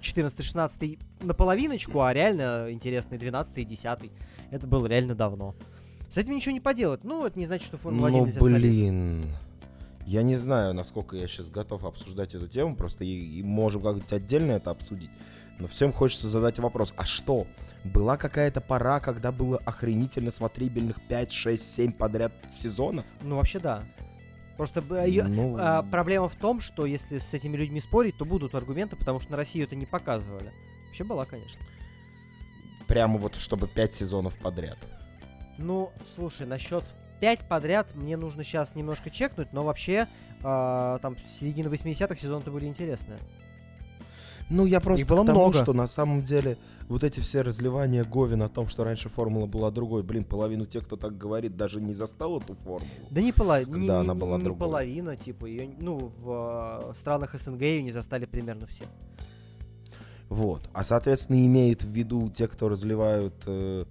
14-16 0.00 0.98
наполовиночку, 1.20 2.02
а 2.02 2.12
реально 2.12 2.68
интересные 2.70 3.18
12 3.18 3.66
10 3.66 4.10
Это 4.50 4.66
было 4.66 4.86
реально 4.86 5.14
давно. 5.14 5.56
С 6.08 6.18
этим 6.18 6.36
ничего 6.36 6.52
не 6.52 6.60
поделать. 6.60 7.04
Ну, 7.04 7.26
это 7.26 7.38
не 7.38 7.46
значит, 7.46 7.66
что 7.66 7.78
Формула-1 7.78 8.10
Ну, 8.10 8.24
нельзя 8.26 8.40
смотреть. 8.40 8.62
блин. 8.62 9.34
Я 10.06 10.22
не 10.22 10.34
знаю, 10.36 10.74
насколько 10.74 11.16
я 11.16 11.26
сейчас 11.26 11.48
готов 11.50 11.84
обсуждать 11.84 12.34
эту 12.34 12.48
тему, 12.48 12.76
просто 12.76 13.04
и, 13.04 13.38
и 13.38 13.42
можем 13.42 13.82
как-нибудь 13.82 14.12
отдельно 14.12 14.52
это 14.52 14.70
обсудить. 14.70 15.10
Но 15.58 15.68
всем 15.68 15.92
хочется 15.92 16.28
задать 16.28 16.58
вопрос, 16.58 16.92
а 16.96 17.06
что? 17.06 17.46
Была 17.84 18.16
какая-то 18.16 18.60
пора, 18.60 19.00
когда 19.00 19.32
было 19.32 19.58
охренительно 19.64 20.30
смотрибельных 20.30 21.00
5, 21.08 21.32
6, 21.32 21.62
7 21.74 21.92
подряд 21.92 22.32
сезонов? 22.50 23.06
Ну, 23.22 23.36
вообще, 23.36 23.58
да. 23.60 23.84
Просто 24.62 24.80
её- 25.04 25.26
Ну, 25.26 25.56
а, 25.58 25.82
проблема 25.82 26.28
в 26.28 26.36
том, 26.36 26.60
что 26.60 26.86
если 26.86 27.18
с 27.18 27.34
этими 27.34 27.56
людьми 27.56 27.80
спорить, 27.80 28.16
то 28.16 28.24
будут 28.24 28.54
аргументы, 28.54 28.94
потому 28.94 29.18
что 29.18 29.32
на 29.32 29.36
Россию 29.36 29.64
это 29.64 29.74
не 29.74 29.86
показывали. 29.86 30.52
Вообще 30.86 31.02
была, 31.02 31.24
конечно. 31.24 31.60
прямо 32.86 33.18
вот 33.18 33.34
чтобы 33.36 33.66
5 33.66 33.92
сезонов 33.94 34.38
подряд. 34.38 34.78
Ну, 35.58 35.90
слушай, 36.04 36.46
насчет 36.46 36.84
5 37.20 37.48
подряд 37.48 37.94
мне 37.96 38.16
нужно 38.16 38.44
сейчас 38.44 38.76
немножко 38.76 39.08
чекнуть, 39.10 39.52
но 39.52 39.64
вообще 39.64 40.06
а, 40.44 40.98
там 40.98 41.16
с 41.18 41.38
середины 41.38 41.68
80-х 41.68 42.14
сезоны-то 42.20 42.50
были 42.52 42.66
интересные. 42.66 43.18
Ну, 44.52 44.66
я 44.66 44.80
просто 44.80 45.04
Их 45.04 45.08
было 45.08 45.22
к 45.22 45.26
тому, 45.26 45.40
много. 45.40 45.58
что 45.58 45.72
на 45.72 45.86
самом 45.86 46.22
деле 46.22 46.58
вот 46.88 47.02
эти 47.04 47.20
все 47.20 47.40
разливания 47.40 48.04
Говин 48.04 48.42
о 48.42 48.48
том, 48.50 48.68
что 48.68 48.84
раньше 48.84 49.08
формула 49.08 49.46
была 49.46 49.70
другой, 49.70 50.02
блин, 50.02 50.24
половину 50.24 50.66
тех, 50.66 50.84
кто 50.84 50.96
так 50.96 51.16
говорит, 51.16 51.56
даже 51.56 51.80
не 51.80 51.94
застал 51.94 52.38
эту 52.38 52.54
формулу. 52.56 53.08
Да 53.10 53.22
не, 53.22 53.32
пола- 53.32 53.64
Когда 53.64 53.78
не, 53.78 53.90
она 53.90 54.14
была 54.14 54.36
не 54.36 54.44
другой. 54.44 54.60
половина, 54.68 55.16
типа, 55.16 55.46
ее, 55.46 55.74
ну, 55.80 56.12
в 56.22 56.90
э, 56.90 56.94
странах 56.98 57.34
СНГ 57.34 57.62
ее 57.62 57.82
не 57.82 57.92
застали 57.92 58.26
примерно 58.26 58.66
все. 58.66 58.84
Вот. 60.28 60.62
А, 60.72 60.84
соответственно, 60.84 61.44
имеют 61.46 61.82
в 61.82 61.88
виду 61.88 62.30
те, 62.30 62.46
кто 62.46 62.68
разливают, 62.68 63.34
э, 63.46 63.84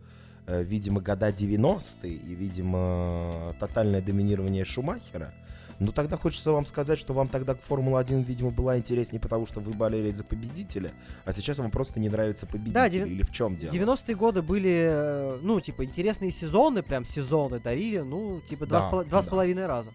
э, 0.47 0.63
видимо, 0.63 1.01
года 1.01 1.29
90-е 1.29 2.13
и, 2.13 2.35
видимо, 2.35 3.55
тотальное 3.59 4.01
доминирование 4.01 4.65
Шумахера. 4.65 5.33
Ну, 5.79 5.91
тогда 5.91 6.17
хочется 6.17 6.51
вам 6.51 6.65
сказать, 6.65 6.99
что 6.99 7.13
вам 7.13 7.27
тогда 7.27 7.55
Формула-1, 7.55 8.23
видимо, 8.23 8.51
была 8.51 8.77
интереснее, 8.77 9.19
потому 9.19 9.45
что 9.45 9.59
вы 9.59 9.73
болели 9.73 10.11
за 10.11 10.23
победителя, 10.23 10.91
а 11.25 11.33
сейчас 11.33 11.57
вам 11.59 11.71
просто 11.71 11.99
не 11.99 12.09
нравится 12.09 12.45
победитель. 12.45 12.73
Да, 12.73 12.87
Или 12.87 13.23
в 13.23 13.31
чем 13.31 13.55
дело? 13.57 13.71
90-е 13.71 14.15
годы 14.15 14.41
были, 14.41 14.87
э, 14.91 15.39
ну, 15.41 15.59
типа, 15.59 15.85
интересные 15.85 16.31
сезоны, 16.31 16.83
прям 16.83 17.05
сезоны 17.05 17.59
дарили, 17.59 17.99
ну, 17.99 18.41
типа, 18.41 18.65
два, 18.65 18.81
Да, 18.81 18.87
с, 18.87 18.91
поло- 18.91 19.03
два 19.05 19.21
с 19.21 19.25
да. 19.25 19.31
половиной 19.31 19.65
раза. 19.65 19.91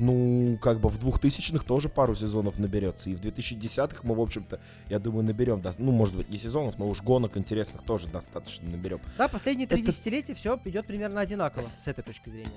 Ну, 0.00 0.56
как 0.62 0.78
бы 0.78 0.88
в 0.90 0.98
2000-х 1.00 1.64
тоже 1.64 1.88
пару 1.88 2.14
сезонов 2.14 2.60
наберется. 2.60 3.10
И 3.10 3.16
в 3.16 3.20
2010-х 3.20 4.02
мы, 4.04 4.14
в 4.14 4.20
общем-то, 4.20 4.60
я 4.88 5.00
думаю, 5.00 5.24
наберем. 5.24 5.60
до- 5.60 5.74
Ну, 5.78 5.90
может 5.90 6.14
быть, 6.16 6.30
не 6.30 6.38
сезонов, 6.38 6.78
но 6.78 6.88
уж 6.88 7.02
гонок 7.02 7.36
интересных 7.36 7.82
тоже 7.82 8.06
достаточно 8.06 8.70
наберем. 8.70 9.00
Да, 9.18 9.26
последние 9.26 9.66
три 9.66 9.82
Это- 9.82 9.90
десятилетия 9.90 10.34
все 10.34 10.56
идет 10.66 10.86
примерно 10.86 11.20
одинаково, 11.20 11.68
с 11.80 11.88
этой 11.88 12.02
точки 12.02 12.28
зрения. 12.30 12.52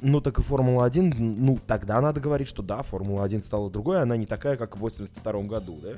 Ну, 0.00 0.20
так 0.20 0.38
и 0.38 0.42
Формула-1, 0.42 1.14
ну, 1.18 1.58
тогда 1.66 2.00
надо 2.00 2.20
говорить, 2.20 2.48
что 2.48 2.62
да, 2.62 2.82
Формула-1 2.82 3.42
стала 3.42 3.70
другой, 3.70 4.00
она 4.00 4.16
не 4.16 4.26
такая, 4.26 4.56
как 4.56 4.76
в 4.76 4.80
82 4.80 5.42
году, 5.42 5.80
да? 5.82 5.94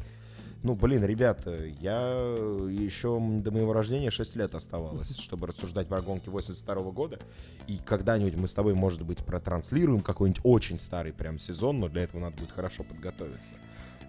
Ну, 0.62 0.74
блин, 0.74 1.02
ребята, 1.04 1.64
я 1.80 2.00
еще 2.68 3.18
до 3.18 3.50
моего 3.50 3.72
рождения 3.72 4.10
6 4.10 4.36
лет 4.36 4.54
оставалось, 4.54 5.16
чтобы 5.18 5.46
рассуждать 5.46 5.88
про 5.88 6.02
гонки 6.02 6.28
82 6.28 6.90
года. 6.90 7.18
И 7.66 7.78
когда-нибудь 7.78 8.36
мы 8.36 8.46
с 8.46 8.54
тобой, 8.54 8.74
может 8.74 9.02
быть, 9.02 9.18
протранслируем 9.18 10.02
какой-нибудь 10.02 10.42
очень 10.44 10.78
старый 10.78 11.12
прям 11.12 11.38
сезон, 11.38 11.80
но 11.80 11.88
для 11.88 12.02
этого 12.02 12.20
надо 12.20 12.36
будет 12.36 12.52
хорошо 12.52 12.84
подготовиться. 12.84 13.54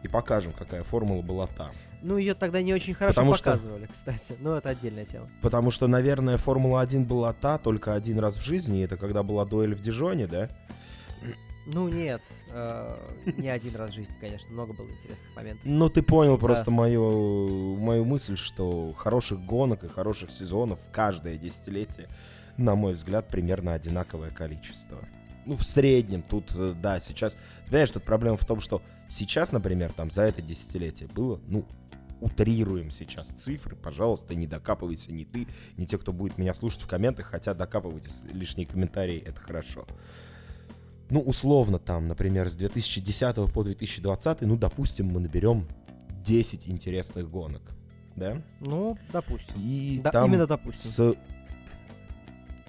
И 0.04 0.08
покажем, 0.08 0.52
какая 0.52 0.84
формула 0.84 1.22
была 1.22 1.48
там. 1.48 1.72
Ну, 2.02 2.18
ее 2.18 2.34
тогда 2.34 2.62
не 2.62 2.74
очень 2.74 2.94
хорошо 2.94 3.14
Потому 3.16 3.34
что- 3.34 3.52
показывали, 3.52 3.86
кстати. 3.92 4.36
Но 4.40 4.58
это 4.58 4.70
отдельная 4.70 5.06
тема. 5.06 5.30
Потому 5.42 5.70
что, 5.72 5.88
наверное, 5.88 6.38
Формула-1 6.38 7.06
была 7.06 7.32
та 7.34 7.58
только 7.58 7.94
один 7.94 8.20
раз 8.20 8.38
в 8.38 8.42
жизни, 8.44 8.80
и 8.80 8.84
это 8.84 8.98
когда 8.98 9.22
была 9.24 9.46
дуэль 9.46 9.76
в 9.76 9.82
Дижоне, 9.82 10.28
да? 10.28 10.50
Ну, 11.68 11.88
нет. 11.90 12.22
э, 12.50 12.98
не 13.38 13.48
один 13.48 13.76
раз 13.76 13.92
в 13.92 13.94
жизни, 13.94 14.16
конечно. 14.20 14.50
Много 14.52 14.74
было 14.74 14.90
интересных 14.90 15.34
моментов. 15.36 15.64
Ну, 15.66 15.90
ты 15.90 16.02
понял 16.02 16.34
Да. 16.34 16.40
просто 16.40 16.72
мою, 16.72 17.76
мою 17.78 18.04
мысль, 18.04 18.36
что 18.36 18.92
хороших 18.94 19.40
гонок 19.46 19.84
и 19.84 19.88
хороших 19.88 20.32
сезонов 20.32 20.80
каждое 20.92 21.38
десятилетие, 21.38 22.10
на 22.58 22.74
мой 22.76 22.94
взгляд, 22.94 23.28
примерно 23.30 23.74
одинаковое 23.74 24.32
количество. 24.32 24.98
Ну, 25.46 25.56
в 25.56 25.64
среднем, 25.64 26.24
тут, 26.24 26.52
э, 26.56 26.74
да, 26.76 27.00
сейчас... 27.00 27.34
Ты 27.34 27.68
понимаешь, 27.68 27.92
тут 27.92 28.04
проблема 28.04 28.38
в 28.38 28.46
том, 28.46 28.60
что 28.60 28.82
сейчас, 29.08 29.52
например, 29.52 29.92
там, 29.94 30.10
за 30.10 30.24
это 30.24 30.42
десятилетие 30.42 31.10
было, 31.10 31.40
ну, 31.48 31.66
утрируем 32.22 32.92
сейчас 32.92 33.30
цифры, 33.30 33.76
пожалуйста, 33.76 34.36
не 34.36 34.48
докапывайся 34.48 35.12
ни 35.12 35.24
ты, 35.24 35.48
ни 35.78 35.86
те, 35.86 35.98
кто 35.98 36.14
будет 36.14 36.38
меня 36.38 36.54
слушать 36.54 36.82
в 36.82 36.88
комментах, 36.88 37.26
хотя 37.26 37.54
докапывайтесь, 37.54 38.24
лишние 38.32 38.68
комментарии, 38.68 39.22
это 39.26 39.42
хорошо. 39.42 39.86
Ну, 41.10 41.20
условно, 41.20 41.78
там, 41.78 42.08
например, 42.08 42.50
с 42.50 42.56
2010 42.56 43.52
по 43.52 43.64
2020, 43.64 44.42
ну, 44.42 44.56
допустим, 44.56 45.08
мы 45.08 45.20
наберем 45.20 45.68
10 46.24 46.70
интересных 46.70 47.30
гонок, 47.30 47.62
да? 48.16 48.42
Ну, 48.62 48.98
допустим. 49.12 49.56
И 49.58 50.00
Да, 50.02 50.12
там 50.12 50.30
именно 50.30 50.48
допустим. 50.48 50.90
с... 50.90 51.16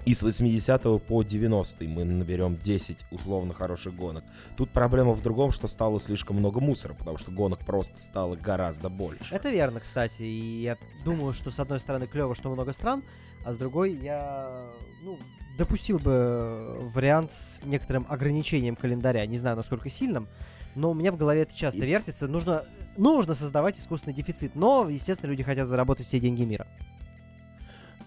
И 0.04 0.14
с 0.14 0.22
80 0.22 0.82
по 1.06 1.22
90 1.22 1.84
мы 1.84 2.04
наберем 2.04 2.58
10 2.58 3.06
условно 3.12 3.54
хороших 3.54 3.94
гонок. 3.94 4.24
Тут 4.56 4.70
проблема 4.70 5.12
в 5.12 5.22
другом, 5.22 5.52
что 5.52 5.68
стало 5.68 6.00
слишком 6.00 6.36
много 6.36 6.60
мусора, 6.60 6.94
потому 6.94 7.18
что 7.18 7.30
гонок 7.30 7.60
просто 7.60 7.98
стало 8.00 8.34
гораздо 8.34 8.88
больше. 8.88 9.32
Это 9.32 9.50
верно, 9.50 9.78
кстати. 9.78 10.22
И 10.22 10.62
я 10.62 10.76
думаю, 11.04 11.32
что 11.32 11.50
с 11.50 11.60
одной 11.60 11.78
стороны 11.78 12.08
клево, 12.08 12.34
что 12.34 12.50
много 12.50 12.72
стран, 12.72 13.04
а 13.44 13.52
с 13.52 13.56
другой 13.56 13.92
я 13.92 14.64
ну, 15.02 15.20
допустил 15.56 16.00
бы 16.00 16.78
вариант 16.94 17.32
с 17.32 17.60
некоторым 17.64 18.04
ограничением 18.08 18.74
календаря. 18.74 19.24
Не 19.26 19.36
знаю, 19.36 19.56
насколько 19.56 19.88
сильным, 19.88 20.26
но 20.74 20.90
у 20.90 20.94
меня 20.94 21.12
в 21.12 21.16
голове 21.16 21.42
это 21.42 21.54
часто 21.54 21.80
И- 21.84 21.86
вертится. 21.86 22.26
Нужно, 22.26 22.64
нужно 22.96 23.34
создавать 23.34 23.78
искусственный 23.78 24.14
дефицит. 24.14 24.56
Но, 24.56 24.88
естественно, 24.88 25.30
люди 25.30 25.44
хотят 25.44 25.68
заработать 25.68 26.06
все 26.06 26.18
деньги 26.18 26.42
мира. 26.42 26.66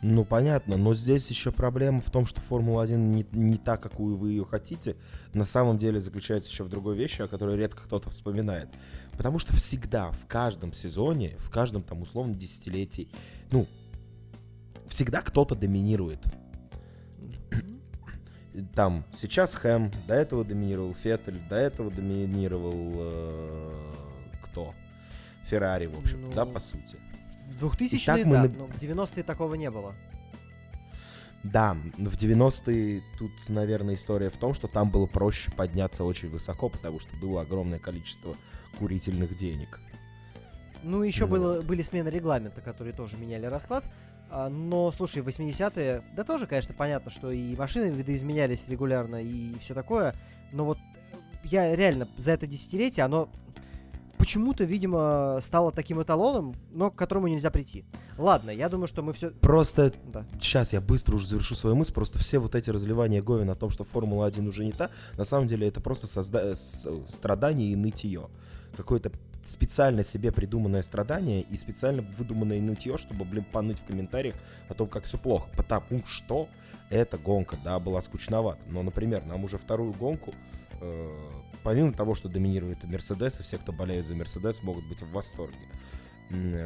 Ну, 0.07 0.24
понятно, 0.24 0.77
но 0.77 0.93
здесь 0.93 1.31
еще 1.31 1.51
проблема 1.51 2.00
в 2.00 2.12
том, 2.12 2.27
что 2.27 2.39
Формула-1 2.39 2.95
не, 2.95 3.25
не 3.31 3.57
та, 3.57 3.75
какую 3.75 4.15
вы 4.15 4.29
ее 4.29 4.45
хотите, 4.45 4.97
на 5.33 5.45
самом 5.45 5.79
деле 5.79 6.00
заключается 6.00 6.47
еще 6.47 6.63
в 6.63 6.69
другой 6.69 6.95
вещи, 6.95 7.24
о 7.24 7.27
которой 7.27 7.57
редко 7.57 7.81
кто-то 7.81 8.12
вспоминает. 8.12 8.69
Потому 9.13 9.39
что 9.39 9.55
всегда, 9.55 10.12
в 10.12 10.27
каждом 10.27 10.74
сезоне, 10.74 11.33
в 11.39 11.50
каждом 11.50 11.81
там 11.81 12.03
условно 12.03 12.35
десятилетии, 12.35 13.09
ну, 13.50 13.65
всегда 14.85 15.24
кто-то 15.24 15.55
доминирует. 15.55 16.24
Там 18.75 19.05
сейчас 19.12 19.55
Хэм, 19.55 19.91
до 20.07 20.13
этого 20.13 20.45
доминировал 20.45 20.93
Феттель, 20.93 21.41
до 21.50 21.55
этого 21.55 21.89
доминировал 21.89 22.93
э, 22.95 23.93
кто? 24.43 24.75
Феррари, 25.45 25.88
в 25.88 25.97
общем, 25.97 26.21
Ну, 26.21 26.31
да, 26.31 26.45
по 26.45 26.59
сути. 26.59 27.00
В 27.45 27.63
2000-е, 27.63 27.99
Итак, 28.03 28.25
мы 28.25 28.33
да, 28.33 28.51
но 28.57 28.65
в 28.67 28.77
90-е 28.77 29.23
такого 29.23 29.55
не 29.55 29.69
было. 29.69 29.93
Да, 31.43 31.77
в 31.97 32.15
90-е 32.15 33.03
тут, 33.19 33.31
наверное, 33.49 33.93
история 33.93 34.29
в 34.31 34.37
том, 34.37 34.55
что 34.55 34.67
там 34.67 34.89
было 34.89 35.05
проще 35.05 35.51
подняться 35.51 36.03
очень 36.03 36.29
высоко, 36.29 36.69
потому 36.69 36.99
что 36.99 37.15
было 37.17 37.41
огромное 37.41 37.77
количество 37.77 38.35
курительных 38.79 39.35
денег. 39.37 39.79
Ну, 40.81 41.03
еще 41.03 41.25
Ну 41.25 41.31
было, 41.31 41.55
вот. 41.57 41.65
были 41.65 41.83
смены 41.83 42.09
регламента, 42.09 42.61
которые 42.61 42.93
тоже 42.93 43.17
меняли 43.17 43.45
расклад. 43.45 43.83
А, 44.29 44.49
Но, 44.49 44.91
слушай, 44.91 45.21
80-е, 45.21 46.03
да 46.15 46.23
тоже, 46.23 46.47
конечно, 46.47 46.73
понятно, 46.73 47.11
что 47.11 47.31
и 47.31 47.55
машины 47.55 47.91
видоизменялись 47.91 48.67
регулярно 48.67 49.21
и 49.21 49.57
все 49.59 49.73
такое. 49.75 50.15
Но 50.51 50.65
вот 50.65 50.79
я 51.43 51.75
реально 51.75 52.07
за 52.17 52.31
это 52.31 52.47
десятилетие, 52.47 53.05
оно 53.05 53.29
почему-то, 54.17 54.63
видимо, 54.63 55.39
стало 55.41 55.72
таким 55.72 56.01
эталоном, 56.01 56.55
но 56.72 56.91
к 56.91 56.95
которому 56.95 57.27
нельзя 57.27 57.50
прийти. 57.51 57.86
Ладно, 58.17 58.50
я 58.51 58.69
думаю, 58.69 58.88
что 58.88 59.01
мы 59.03 59.13
все... 59.13 59.31
Просто 59.31 59.93
Да. 60.12 60.25
сейчас 60.39 60.74
я 60.74 60.81
быстро 60.81 61.15
уже 61.15 61.27
завершу 61.27 61.55
свою 61.55 61.75
мысль, 61.75 61.93
просто 61.93 62.17
все 62.19 62.39
вот 62.39 62.55
эти 62.55 62.69
разливания 62.69 63.22
Говен 63.22 63.50
о 63.50 63.55
том, 63.55 63.69
что 63.69 63.84
Формула-1 63.84 64.48
уже 64.48 64.65
не 64.65 64.72
та, 64.72 64.89
на 65.17 65.25
самом 65.25 65.48
деле 65.48 65.67
это 65.67 65.81
просто 65.81 66.07
созда- 66.07 66.55
с- 66.55 66.88
страдание 67.07 67.72
и 67.72 67.75
нытье. 67.75 68.29
Какое-то 68.75 69.12
специально 69.43 70.03
себе 70.03 70.31
придуманное 70.31 70.81
страдание 70.84 71.41
и 71.41 71.55
специально 71.55 72.01
выдуманное 72.01 72.60
нытье, 72.60 72.98
чтобы, 72.98 73.25
блин, 73.25 73.45
поныть 73.51 73.79
в 73.79 73.86
комментариях 73.86 74.36
о 74.69 74.74
том, 74.74 74.88
как 74.88 75.03
все 75.03 75.17
плохо. 75.17 75.48
Потому 75.55 76.03
что 76.05 76.48
эта 76.89 77.17
гонка, 77.17 77.57
да, 77.63 77.79
была 77.79 78.01
скучновата. 78.01 78.62
Но, 78.67 78.81
например, 78.84 79.24
нам 79.25 79.43
уже 79.43 79.57
вторую 79.57 79.93
гонку, 79.93 80.31
э, 80.31 80.36
помимо 81.63 81.94
того, 81.94 82.15
что 82.15 82.29
доминирует 82.29 82.84
Мерседес, 82.86 83.39
и 83.39 83.44
все, 83.44 83.58
кто 83.58 83.72
болеют 83.72 84.08
за 84.08 84.15
Мерседес, 84.15 84.62
могут 84.63 84.88
быть 84.88 85.01
в 85.01 85.12
восторге. 85.12 85.67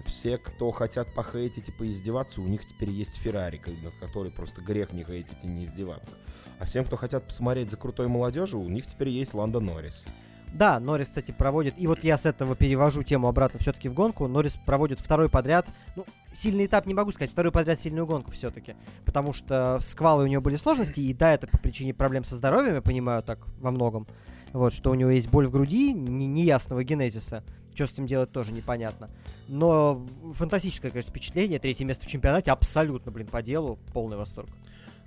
Все, 0.05 0.37
кто 0.37 0.71
хотят 0.71 1.13
похейтить 1.13 1.67
и 1.67 1.71
поиздеваться, 1.73 2.41
у 2.41 2.47
них 2.47 2.65
теперь 2.65 2.89
есть 2.89 3.17
Феррари, 3.17 3.61
над 3.83 3.93
которой 3.95 4.31
просто 4.31 4.61
грех 4.61 4.93
не 4.93 5.03
хейтить 5.03 5.43
и 5.43 5.47
не 5.47 5.65
издеваться. 5.65 6.15
А 6.59 6.65
всем, 6.65 6.85
кто 6.85 6.95
хотят 6.95 7.25
посмотреть 7.25 7.69
за 7.69 7.75
крутой 7.75 8.07
молодежью, 8.07 8.61
у 8.61 8.69
них 8.69 8.85
теперь 8.85 9.09
есть 9.09 9.33
Ланда 9.33 9.59
Норрис. 9.59 10.07
Да, 10.53 10.79
Норрис, 10.79 11.07
кстати, 11.07 11.31
проводит, 11.31 11.75
и 11.77 11.87
вот 11.87 12.03
я 12.03 12.17
с 12.17 12.25
этого 12.25 12.55
перевожу 12.55 13.03
тему 13.03 13.27
обратно 13.27 13.59
все-таки 13.59 13.87
в 13.87 13.93
гонку. 13.93 14.27
Норрис 14.27 14.57
проводит 14.57 14.99
второй 14.99 15.29
подряд, 15.29 15.67
ну, 15.95 16.05
сильный 16.31 16.65
этап 16.65 16.85
не 16.85 16.93
могу 16.93 17.11
сказать, 17.11 17.31
второй 17.31 17.51
подряд 17.51 17.79
сильную 17.79 18.07
гонку 18.07 18.31
все-таки, 18.31 18.75
потому 19.05 19.31
что 19.31 19.77
с 19.79 19.93
Квалой 19.93 20.25
у 20.25 20.27
него 20.27 20.41
были 20.41 20.55
сложности, 20.55 20.99
и 20.99 21.13
да, 21.13 21.33
это 21.33 21.47
по 21.47 21.57
причине 21.57 21.93
проблем 21.93 22.23
со 22.23 22.35
здоровьем, 22.35 22.75
я 22.75 22.81
понимаю 22.81 23.21
так 23.23 23.39
во 23.59 23.71
многом. 23.71 24.07
Вот, 24.51 24.73
что 24.73 24.89
у 24.91 24.95
него 24.95 25.11
есть 25.11 25.29
боль 25.29 25.47
в 25.47 25.51
груди, 25.51 25.93
не- 25.93 26.27
неясного 26.27 26.83
генезиса. 26.83 27.43
Что 27.75 27.85
с 27.85 27.91
этим 27.91 28.07
делать 28.07 28.31
тоже 28.31 28.51
непонятно. 28.51 29.09
Но 29.47 30.05
фантастическое, 30.33 30.89
конечно, 30.89 31.11
впечатление. 31.11 31.59
Третье 31.59 31.85
место 31.85 32.05
в 32.05 32.07
чемпионате 32.07 32.51
абсолютно, 32.51 33.11
блин, 33.11 33.27
по 33.27 33.41
делу. 33.41 33.77
Полный 33.93 34.17
восторг. 34.17 34.49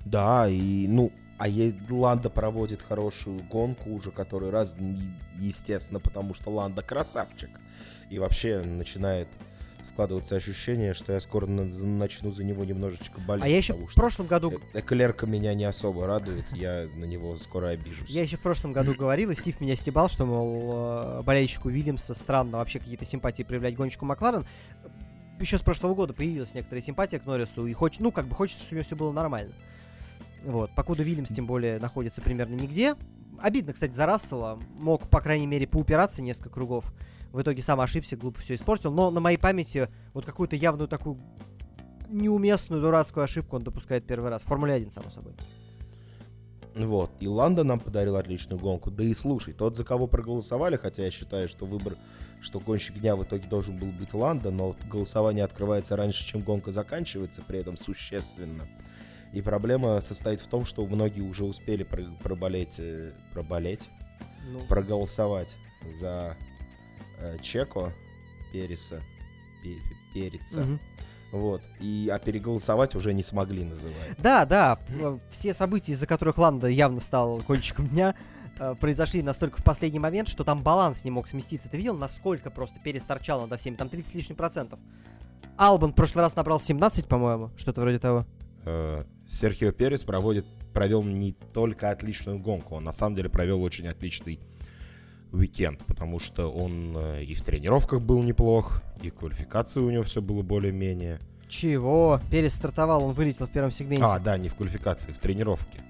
Да, 0.05 0.49
и, 0.49 0.87
ну, 0.89 1.13
а 1.43 1.93
Ланда 1.93 2.31
проводит 2.31 2.83
хорошую 2.83 3.43
гонку 3.43 3.91
уже 3.91 4.13
который 4.13 4.51
раз, 4.51 4.77
естественно, 5.39 5.99
потому 5.99 6.35
что 6.35 6.51
Ланда 6.51 6.83
красавчик. 6.83 7.51
И 8.11 8.19
вообще 8.21 8.61
начинает 8.61 9.27
складываться 9.83 10.37
ощущение, 10.37 10.95
что 10.95 11.13
я 11.13 11.19
скоро 11.19 11.47
на- 11.47 11.65
начну 11.65 12.31
за 12.31 12.45
него 12.45 12.65
немножечко 12.65 13.21
болеть. 13.21 13.45
А 13.45 13.49
я 13.49 13.57
еще 13.57 13.75
в 13.75 13.93
прошлом 13.93 14.29
году... 14.29 14.53
Э- 14.73 14.79
Эклерка 14.79 15.27
меня 15.27 15.55
не 15.55 15.65
особо 15.65 16.07
радует, 16.07 16.45
я 16.53 16.87
на 16.95 17.05
него 17.07 17.37
скоро 17.39 17.71
обижусь. 17.71 18.09
Я 18.11 18.23
еще 18.23 18.37
в 18.37 18.43
прошлом 18.43 18.73
году 18.73 18.95
говорил, 18.95 19.31
и 19.31 19.35
Стив 19.35 19.61
меня 19.61 19.75
стебал, 19.75 20.09
что, 20.09 20.25
мол, 20.25 20.71
э, 20.75 21.23
болельщику 21.23 21.69
Вильямса 21.71 22.15
странно 22.15 22.59
вообще 22.59 22.79
какие-то 22.79 23.05
симпатии 23.05 23.43
проявлять 23.43 23.75
гонщику 23.75 24.05
Макларен. 24.05 24.47
Еще 25.41 25.59
с 25.59 25.63
прошлого 25.63 25.97
года 25.97 26.13
появилась 26.15 26.55
некоторая 26.55 26.83
симпатия 26.83 27.19
к 27.19 27.27
Норрису, 27.27 27.67
и 27.67 27.73
хоч, 27.73 27.99
ну, 27.99 28.13
как 28.13 28.29
бы 28.29 28.37
хочется, 28.37 28.63
чтобы 28.63 28.75
у 28.75 28.79
него 28.79 28.87
все 28.87 28.95
было 28.97 29.11
нормально. 29.11 29.53
Вот, 30.45 30.75
покуда 30.75 31.03
Вильямс, 31.03 31.31
тем 31.31 31.47
более, 31.47 31.79
находится 31.79 32.21
примерно 32.21 32.55
нигде. 32.55 32.97
Обидно, 33.39 33.73
кстати, 33.73 33.93
за 33.93 34.07
Рассела. 34.07 34.59
Мог, 34.75 35.09
по 35.09 35.21
крайней 35.21 35.47
мере, 35.47 35.67
поупираться 35.67 36.23
несколько 36.23 36.51
кругов. 36.51 36.93
В 37.33 37.41
итоге 37.41 37.63
сам 37.63 37.81
ошибся, 37.81 38.17
глупо 38.17 38.41
все 38.41 38.55
испортил. 38.55 38.93
Но 38.93 39.11
на 39.11 39.21
моей 39.21 39.39
памяти 39.39 39.89
вот 40.13 40.27
какую-то 40.27 40.57
явную 40.57 40.89
такую 40.89 41.19
неуместную 42.09 42.83
дурацкую 42.83 43.25
ошибку 43.25 43.57
он 43.57 43.65
допускает 43.65 44.07
первый 44.07 44.31
раз. 44.31 44.43
В 44.43 44.47
Формуле 44.47 44.75
1, 44.75 44.91
само 44.91 45.11
собой. 45.11 45.35
Вот. 46.75 47.11
И 47.21 47.29
Ланда 47.29 47.65
нам 47.65 47.81
подарил 47.81 48.17
отличную 48.17 48.59
гонку. 48.59 48.91
Да 48.91 49.05
и 49.05 49.13
слушай, 49.15 49.53
тот, 49.53 49.77
за 49.77 49.85
кого 49.85 50.07
проголосовали, 50.07 50.77
хотя 50.77 51.05
я 51.05 51.11
считаю, 51.11 51.49
что 51.49 51.67
выбор, 51.67 51.97
что 52.41 52.61
гонщик 52.61 52.99
дня 52.99 53.15
в 53.17 53.25
итоге 53.25 53.47
должен 53.49 53.79
был 53.79 53.89
быть 53.89 54.15
Ланда, 54.15 54.51
но 54.51 54.75
голосование 54.91 55.45
открывается 55.45 55.97
раньше, 55.97 56.25
чем 56.25 56.43
гонка 56.43 56.73
заканчивается, 56.73 57.43
при 57.43 57.59
этом 57.59 57.77
существенно. 57.77 58.69
И 59.33 59.41
проблема 59.41 60.01
состоит 60.03 60.41
в 60.41 60.47
том, 60.47 60.65
что 60.65 60.87
многие 60.87 61.23
уже 61.23 61.45
успели 61.45 61.85
про- 61.85 62.05
проболеть, 62.23 62.77
э, 62.79 63.13
проболеть, 63.33 63.89
Ну, 64.51 64.61
проголосовать 64.67 65.57
за 66.01 66.37
э, 67.21 67.39
Чеко, 67.41 67.93
Переса, 68.53 69.01
Пе- 69.63 69.79
Переца. 70.15 70.61
мгм. 70.61 70.81
Вот. 71.33 71.63
И, 71.81 72.11
а 72.13 72.19
переголосовать 72.19 72.95
уже 72.95 73.15
не 73.15 73.23
смогли, 73.23 73.65
называется. 73.65 74.17
Да, 74.23 74.45
да, 74.45 74.79
все 75.31 75.55
события, 75.55 75.93
из-за 75.93 76.07
которых 76.07 76.37
Ланда 76.37 76.67
явно 76.67 77.01
стал 77.01 77.41
кольчиком 77.41 77.89
дня, 77.89 78.15
э, 78.59 78.75
произошли 78.79 79.23
настолько 79.23 79.61
в 79.61 79.65
последний 79.65 79.99
момент, 80.01 80.29
что 80.29 80.45
там 80.45 80.63
баланс 80.63 81.05
не 81.05 81.11
мог 81.11 81.27
сместиться. 81.29 81.71
Ты 81.71 81.79
видел, 81.79 81.97
насколько 81.97 82.51
просто 82.51 82.81
Перес 82.81 83.05
торчал 83.07 83.47
над 83.47 83.59
всеми? 83.61 83.77
Там 83.77 83.89
30 83.89 84.13
с 84.13 84.15
лишним 84.15 84.37
процентов. 84.37 84.79
Албан 85.57 85.93
в 85.93 85.95
прошлый 85.95 86.23
раз 86.23 86.37
набрал 86.37 86.61
17, 86.61 87.07
по-моему, 87.07 87.51
что-то 87.57 87.81
вроде 87.81 87.99
того. 87.99 88.27
Э, 88.65 89.05
Серхио 89.29 89.73
Перес 89.73 90.05
проводит, 90.05 90.47
провел 90.73 91.03
не 91.03 91.33
только 91.33 91.91
отличную 91.91 92.39
гонку, 92.39 92.77
он 92.77 92.85
на 92.85 92.93
самом 92.93 93.17
деле 93.17 93.29
провел 93.29 93.63
очень 93.63 93.89
отличный 93.89 94.41
уикенд, 95.33 95.85
потому 95.87 96.19
что 96.19 96.51
он 96.51 96.97
э, 96.97 97.25
и 97.25 97.35
в 97.35 97.43
тренировках 97.43 98.01
был 98.01 98.23
неплох, 98.23 98.83
и 99.03 99.11
в 99.11 99.15
квалификации 99.15 99.81
у 99.81 99.91
него 99.91 100.03
все 100.03 100.21
было 100.21 100.43
более-менее. 100.43 101.21
Чего? 101.49 102.21
Перес 102.31 102.55
стартовал, 102.55 103.05
он 103.05 103.13
вылетел 103.13 103.47
в 103.47 103.51
первом 103.51 103.71
сегменте. 103.71 104.05
А, 104.05 104.19
да, 104.19 104.39
не 104.39 104.49
в 104.49 104.55
квалификации, 104.55 105.13
в 105.13 105.19
тренировке. 105.19 105.83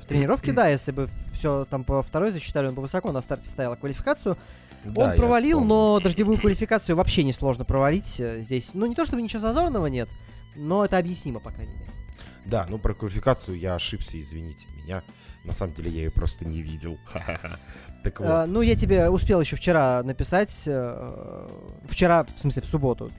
В 0.00 0.06
тренировке, 0.06 0.52
да, 0.52 0.68
если 0.68 0.92
бы 0.92 1.08
все 1.32 1.66
там 1.66 1.84
по 1.84 2.02
второй 2.02 2.32
засчитали, 2.32 2.66
он 2.66 2.74
бы 2.74 2.82
высоко 2.82 3.12
на 3.12 3.20
старте 3.20 3.48
стоял. 3.48 3.72
А 3.72 3.76
квалификацию 3.76 4.36
Да, 4.84 5.10
он 5.10 5.16
провалил, 5.16 5.60
но 5.62 6.00
дождевую 6.00 6.38
квалификацию 6.38 6.96
вообще 6.96 7.22
несложно 7.22 7.64
провалить 7.64 8.18
э, 8.18 8.40
здесь. 8.40 8.74
Ну, 8.74 8.86
не 8.86 8.94
то 8.94 9.04
чтобы 9.04 9.22
ничего 9.22 9.40
зазорного 9.40 9.86
нет, 9.86 10.08
но 10.56 10.84
это 10.84 10.98
объяснимо, 10.98 11.38
по 11.38 11.50
крайней 11.50 11.74
мере. 11.74 11.90
Да, 12.46 12.66
ну 12.68 12.78
про 12.78 12.94
квалификацию 12.94 13.58
я 13.58 13.74
ошибся, 13.74 14.20
извините 14.20 14.66
меня. 14.82 15.02
На 15.44 15.52
самом 15.52 15.74
деле 15.74 15.90
я 15.90 15.98
ее 16.04 16.10
просто 16.10 16.46
не 16.46 16.62
видел. 16.62 16.98
Так 18.02 18.18
вот. 18.20 18.28
А, 18.30 18.46
ну, 18.46 18.62
я 18.62 18.76
тебе 18.76 19.10
успел 19.10 19.42
еще 19.42 19.56
вчера 19.56 20.02
написать. 20.02 20.62
э, 20.66 21.48
вчера, 21.84 22.24
в 22.24 22.40
смысле, 22.40 22.62
в 22.62 22.64
субботу. 22.64 23.12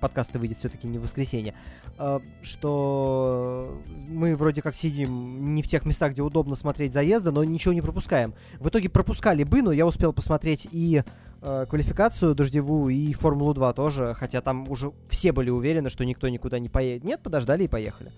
Подкаст 0.00 0.32
выйдет 0.36 0.58
все-таки 0.58 0.86
не 0.86 0.98
в 0.98 1.02
воскресенье. 1.02 1.54
э, 1.98 2.20
что 2.42 3.82
мы 4.08 4.36
вроде 4.36 4.62
как 4.62 4.76
сидим 4.76 5.54
не 5.56 5.62
в 5.62 5.66
тех 5.66 5.84
местах, 5.84 6.12
где 6.12 6.22
удобно 6.22 6.54
смотреть 6.54 6.92
заезды, 6.92 7.32
но 7.32 7.42
ничего 7.42 7.74
не 7.74 7.82
пропускаем. 7.82 8.32
В 8.60 8.68
итоге 8.68 8.88
пропускали 8.88 9.42
бы, 9.42 9.60
но 9.60 9.72
я 9.72 9.86
успел 9.86 10.12
посмотреть 10.12 10.68
и 10.70 11.02
э, 11.42 11.66
квалификацию 11.68 12.36
дождевую, 12.36 12.94
и 12.94 13.12
Формулу 13.14 13.54
2 13.54 13.72
тоже. 13.72 14.14
Хотя 14.14 14.40
там 14.40 14.70
уже 14.70 14.92
все 15.08 15.32
были 15.32 15.50
уверены, 15.50 15.90
что 15.90 16.04
никто 16.04 16.28
никуда 16.28 16.60
не 16.60 16.68
поедет. 16.68 17.02
Нет, 17.02 17.20
подождали 17.24 17.64
и 17.64 17.68
поехали. 17.68 18.12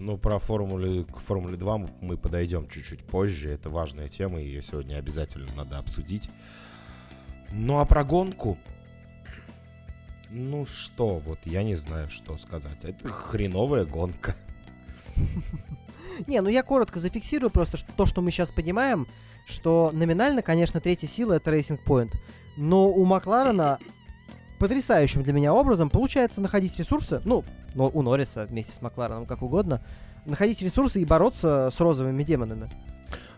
Ну, 0.00 0.16
про 0.16 0.38
формулы, 0.38 1.04
к 1.04 1.18
Формуле 1.18 1.58
2 1.58 1.78
мы- 2.00 2.16
подойдем 2.16 2.66
чуть-чуть 2.68 3.04
позже. 3.04 3.50
Это 3.50 3.68
важная 3.68 4.08
тема, 4.08 4.40
ее 4.40 4.62
сегодня 4.62 4.96
обязательно 4.96 5.46
надо 5.54 5.78
обсудить. 5.78 6.30
Ну, 7.52 7.78
а 7.80 7.84
про 7.84 8.02
гонку... 8.02 8.56
Ну 10.30 10.64
что, 10.64 11.18
вот 11.18 11.40
я 11.44 11.62
не 11.62 11.74
знаю, 11.74 12.08
что 12.08 12.38
сказать. 12.38 12.82
Это 12.84 13.08
хреновая 13.08 13.84
гонка. 13.84 14.36
Не, 16.26 16.40
ну 16.40 16.48
я 16.48 16.62
коротко 16.62 16.98
зафиксирую 16.98 17.50
просто 17.50 17.76
что, 17.76 17.92
то, 17.92 18.06
что 18.06 18.22
мы 18.22 18.30
сейчас 18.30 18.50
понимаем, 18.50 19.06
что 19.44 19.90
номинально, 19.92 20.40
конечно, 20.40 20.80
третья 20.80 21.08
сила 21.08 21.34
это 21.34 21.54
Racing 21.54 21.80
Point, 21.84 22.12
но 22.56 22.88
у 22.88 23.04
Макларена 23.04 23.78
потрясающим 24.60 25.22
для 25.24 25.32
меня 25.32 25.52
образом 25.52 25.90
получается 25.90 26.40
находить 26.40 26.78
ресурсы, 26.78 27.20
ну, 27.24 27.44
но 27.74 27.88
у 27.92 28.02
Норриса 28.02 28.46
вместе 28.46 28.72
с 28.72 28.80
Маклареном, 28.82 29.26
как 29.26 29.42
угодно, 29.42 29.80
находить 30.26 30.62
ресурсы 30.62 31.00
и 31.02 31.04
бороться 31.04 31.68
с 31.72 31.80
розовыми 31.80 32.22
демонами. 32.22 32.70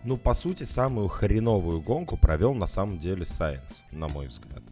Ну, 0.05 0.17
по 0.19 0.35
сути, 0.35 0.65
самую 0.65 1.09
хреновую 1.09 1.81
гонку 1.81 2.17
провел 2.19 2.53
на 2.55 2.67
самом 2.67 2.99
деле 2.99 3.25
Сайенс, 3.25 3.85
на 3.93 4.09
мой 4.09 4.27
взгляд. 4.27 4.63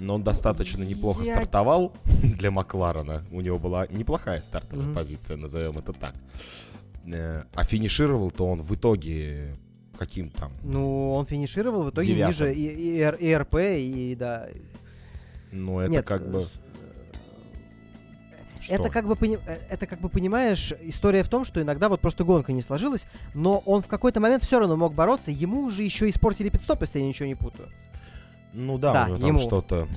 Но 0.00 0.16
он 0.16 0.22
достаточно 0.24 0.82
неплохо 0.82 1.22
Я- 1.24 1.36
стартовал 1.36 1.92
для 2.22 2.50
Макларена. 2.50 3.24
У 3.30 3.40
него 3.40 3.58
была 3.58 3.86
неплохая 3.86 4.42
стартовая 4.42 4.86
Мгм. 4.86 4.94
позиция, 4.94 5.36
назовем 5.36 5.78
это 5.78 5.92
так. 5.94 6.14
Э, 7.06 7.44
А 7.54 7.64
финишировал-то 7.64 8.46
он 8.46 8.60
в 8.60 8.74
итоге 8.74 9.56
каким 9.96 10.28
там? 10.30 10.50
Ну, 10.62 11.12
он 11.14 11.24
финишировал 11.24 11.84
в 11.84 11.90
итоге 11.90 12.08
Девятым. 12.14 12.46
ниже 12.48 12.54
и, 12.54 12.98
и, 12.98 13.28
и 13.30 13.34
РП, 13.36 13.54
и 13.54 14.16
да. 14.18 14.48
Ну, 15.56 15.80
это 15.80 15.90
Нет, 15.90 16.06
как 16.06 16.28
бы... 16.28 16.42
что? 18.60 18.74
Это 18.74 18.90
как 18.90 19.06
бы 19.06 19.16
э, 19.26 19.58
это 19.68 19.86
как 19.86 20.00
бы 20.00 20.08
понимаешь, 20.08 20.72
история 20.82 21.22
в 21.22 21.28
том, 21.28 21.44
что 21.44 21.62
иногда 21.62 21.88
вот 21.88 22.00
просто 22.00 22.24
гонка 22.24 22.52
не 22.52 22.62
сложилась, 22.62 23.06
но 23.34 23.58
он 23.58 23.82
в 23.82 23.88
какой-то 23.88 24.20
момент 24.20 24.42
все 24.42 24.58
равно 24.58 24.76
мог 24.76 24.94
бороться, 24.94 25.30
ему 25.30 25.70
же 25.70 25.82
еще 25.82 26.08
испортили 26.08 26.48
пидстоп, 26.48 26.80
если 26.82 27.00
я 27.00 27.06
ничего 27.06 27.26
не 27.26 27.34
путаю. 27.34 27.70
Ну 28.52 28.78
да, 28.78 28.92
Да, 28.92 29.04
у 29.04 29.08
него 29.08 29.18
там 29.18 29.28
ему. 29.28 29.38
что-то... 29.38 29.88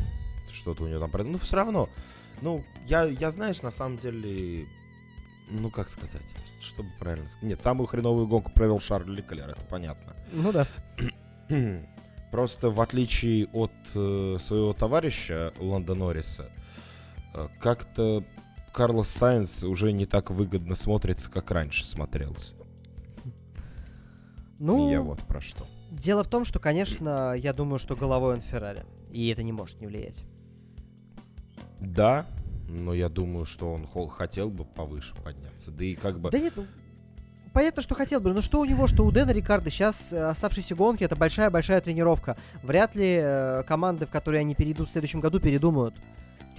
Что-то 0.52 0.84
у 0.84 0.88
него 0.88 1.08
там... 1.08 1.32
Ну, 1.32 1.38
все 1.38 1.56
равно. 1.56 1.90
Ну, 2.42 2.64
я, 2.88 3.04
я, 3.04 3.32
знаешь, 3.32 3.62
на 3.62 3.72
самом 3.72 3.98
деле... 3.98 4.66
Ну, 5.50 5.70
как 5.72 5.90
сказать? 5.90 6.22
Чтобы 6.60 6.90
правильно 7.00 7.28
сказать. 7.30 7.50
Нет, 7.50 7.62
самую 7.62 7.88
хреновую 7.88 8.28
гонку 8.28 8.52
провел 8.52 8.80
Шарль 8.80 9.16
Леклер, 9.16 9.50
это 9.50 9.66
понятно. 9.70 10.16
Ну 10.34 10.52
да. 10.52 10.68
Просто 12.32 12.70
в 12.70 12.80
отличие 12.80 13.48
от 13.48 13.72
э, 13.96 14.38
своего 14.40 14.74
товарища 14.74 15.54
Ланда 15.60 15.96
Норриса, 15.96 16.50
э, 17.34 17.48
как-то 17.60 18.24
Карлос 18.72 19.10
Сайнс 19.10 19.64
уже 19.64 19.92
не 19.92 20.06
так 20.06 20.30
выгодно 20.30 20.76
смотрится, 20.76 21.30
как 21.30 21.50
раньше 21.52 21.88
смотрелся. 21.88 22.56
Ну, 24.60 24.88
И 24.90 24.92
я 24.92 25.02
вот 25.02 25.22
про 25.26 25.42
что. 25.42 25.66
дело 25.90 26.24
в 26.24 26.28
том, 26.28 26.46
что, 26.46 26.60
конечно, 26.60 27.34
я 27.34 27.54
думаю, 27.54 27.80
что 27.80 27.96
головой 27.96 28.34
он 28.36 28.42
Феррари, 28.42 28.86
и 29.10 29.30
это 29.30 29.42
не 29.42 29.52
может 29.54 29.80
не 29.82 29.88
влиять. 29.88 30.26
Да, 31.80 32.28
но 32.68 32.94
я 32.94 33.10
думаю, 33.10 33.46
что 33.46 33.74
он 33.74 33.88
хотел 34.10 34.50
бы 34.52 34.66
повыше 34.66 35.16
подняться. 35.24 35.72
Да 35.72 35.84
и 35.84 35.96
как 35.96 36.20
бы... 36.20 36.30
Да 36.30 36.38
нет, 36.40 36.54
ну, 36.56 36.66
понятно, 37.60 37.82
что 37.82 37.94
хотел 37.94 38.22
бы, 38.22 38.32
но 38.32 38.40
что 38.40 38.62
у 38.62 38.66
него, 38.66 38.88
что 38.88 39.04
у 39.04 39.12
Дэна 39.12 39.32
Рикардо 39.32 39.70
сейчас 39.70 40.14
э, 40.14 40.18
оставшиеся 40.18 40.76
гонки, 40.76 41.04
это 41.04 41.18
большая-большая 41.18 41.82
тренировка. 41.82 42.38
Вряд 42.64 42.96
ли 42.96 43.20
э, 43.22 43.64
команды, 43.68 44.06
в 44.06 44.10
которые 44.10 44.40
они 44.40 44.56
перейдут 44.56 44.88
в 44.88 44.92
следующем 44.94 45.20
году, 45.20 45.42
передумают. 45.42 45.94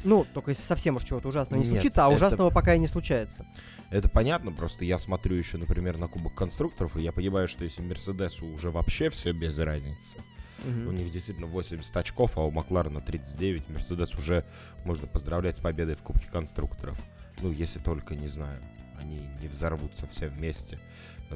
Ну, 0.05 0.27
только 0.35 0.51
если 0.51 0.63
совсем 0.63 0.97
уж 0.97 1.05
чего-то 1.05 1.29
ужасного 1.29 1.59
не 1.59 1.67
Нет, 1.67 1.73
случится, 1.81 2.05
а 2.05 2.09
это- 2.09 2.17
ужасного 2.17 2.51
пока 2.51 2.75
и 2.75 2.79
не 2.79 2.87
случается. 2.87 3.47
Это 3.89 4.11
понятно, 4.11 4.53
просто 4.53 4.85
я 4.85 4.99
смотрю 4.99 5.37
еще, 5.37 5.57
например, 5.57 5.97
на 5.97 6.07
Кубок 6.07 6.35
конструкторов, 6.35 6.99
и 6.99 7.01
я 7.01 7.13
понимаю, 7.13 7.49
что 7.49 7.65
если 7.65 7.81
Мерседесу 7.81 8.45
уже 8.45 8.71
вообще 8.71 9.09
все 9.09 9.33
без 9.33 9.59
разницы, 9.59 10.19
у 10.67 10.93
них 10.93 11.11
действительно 11.11 11.47
80 11.47 11.97
очков, 11.97 12.37
а 12.37 12.43
у 12.43 12.51
Макларена 12.51 13.01
39, 13.01 13.71
Мерседес 13.71 14.15
уже 14.17 14.45
можно 14.85 15.07
поздравлять 15.07 15.57
с 15.57 15.61
победой 15.61 15.95
в 15.95 16.03
Кубке 16.03 16.29
конструкторов. 16.31 16.99
Ну, 17.41 17.51
если 17.51 17.79
только, 17.79 18.15
не 18.15 18.29
знаю, 18.29 18.61
они 19.01 19.21
не 19.41 19.49
взорвутся 19.49 20.07
все 20.07 20.29
вместе 20.29 20.79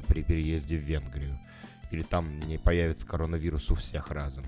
при 0.01 0.23
переезде 0.23 0.77
в 0.77 0.81
Венгрию. 0.81 1.39
Или 1.91 2.03
там 2.03 2.39
не 2.39 2.57
появится 2.57 3.05
коронавирус 3.05 3.69
у 3.71 3.75
всех 3.75 4.11
разом. 4.11 4.43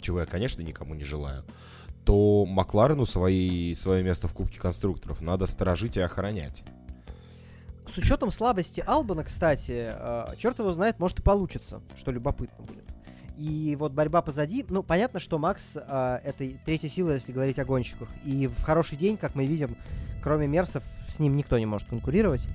Чего 0.00 0.20
я, 0.20 0.26
конечно, 0.26 0.62
никому 0.62 0.94
не 0.94 1.04
желаю. 1.04 1.44
То 2.04 2.46
Макларену 2.46 3.06
свои, 3.06 3.74
свое 3.74 4.02
место 4.02 4.28
в 4.28 4.34
Кубке 4.34 4.58
конструкторов 4.58 5.20
надо 5.20 5.46
сторожить 5.46 5.96
и 5.96 6.00
охранять. 6.00 6.62
С 7.86 7.96
учетом 7.98 8.30
слабости 8.30 8.82
Албана, 8.86 9.24
кстати, 9.24 9.92
черт 10.38 10.58
его 10.58 10.72
знает, 10.72 10.98
может 10.98 11.18
и 11.18 11.22
получится, 11.22 11.82
что 11.96 12.10
любопытно 12.10 12.64
будет. 12.64 12.84
И 13.40 13.74
вот 13.78 13.92
борьба 13.92 14.20
позади, 14.20 14.66
ну, 14.68 14.82
понятно, 14.82 15.18
что 15.18 15.38
Макс 15.38 15.74
э, 15.74 16.20
это 16.22 16.46
третья 16.66 16.88
сила, 16.88 17.12
если 17.12 17.32
говорить 17.32 17.58
о 17.58 17.64
гонщиках. 17.64 18.10
И 18.22 18.46
в 18.46 18.60
хороший 18.62 18.98
день, 18.98 19.16
как 19.16 19.34
мы 19.34 19.46
видим, 19.46 19.78
кроме 20.22 20.46
Мерсов, 20.46 20.82
с 21.08 21.18
ним 21.18 21.36
никто 21.36 21.58
не 21.58 21.64
может 21.64 21.88
конкурировать. 21.88 22.46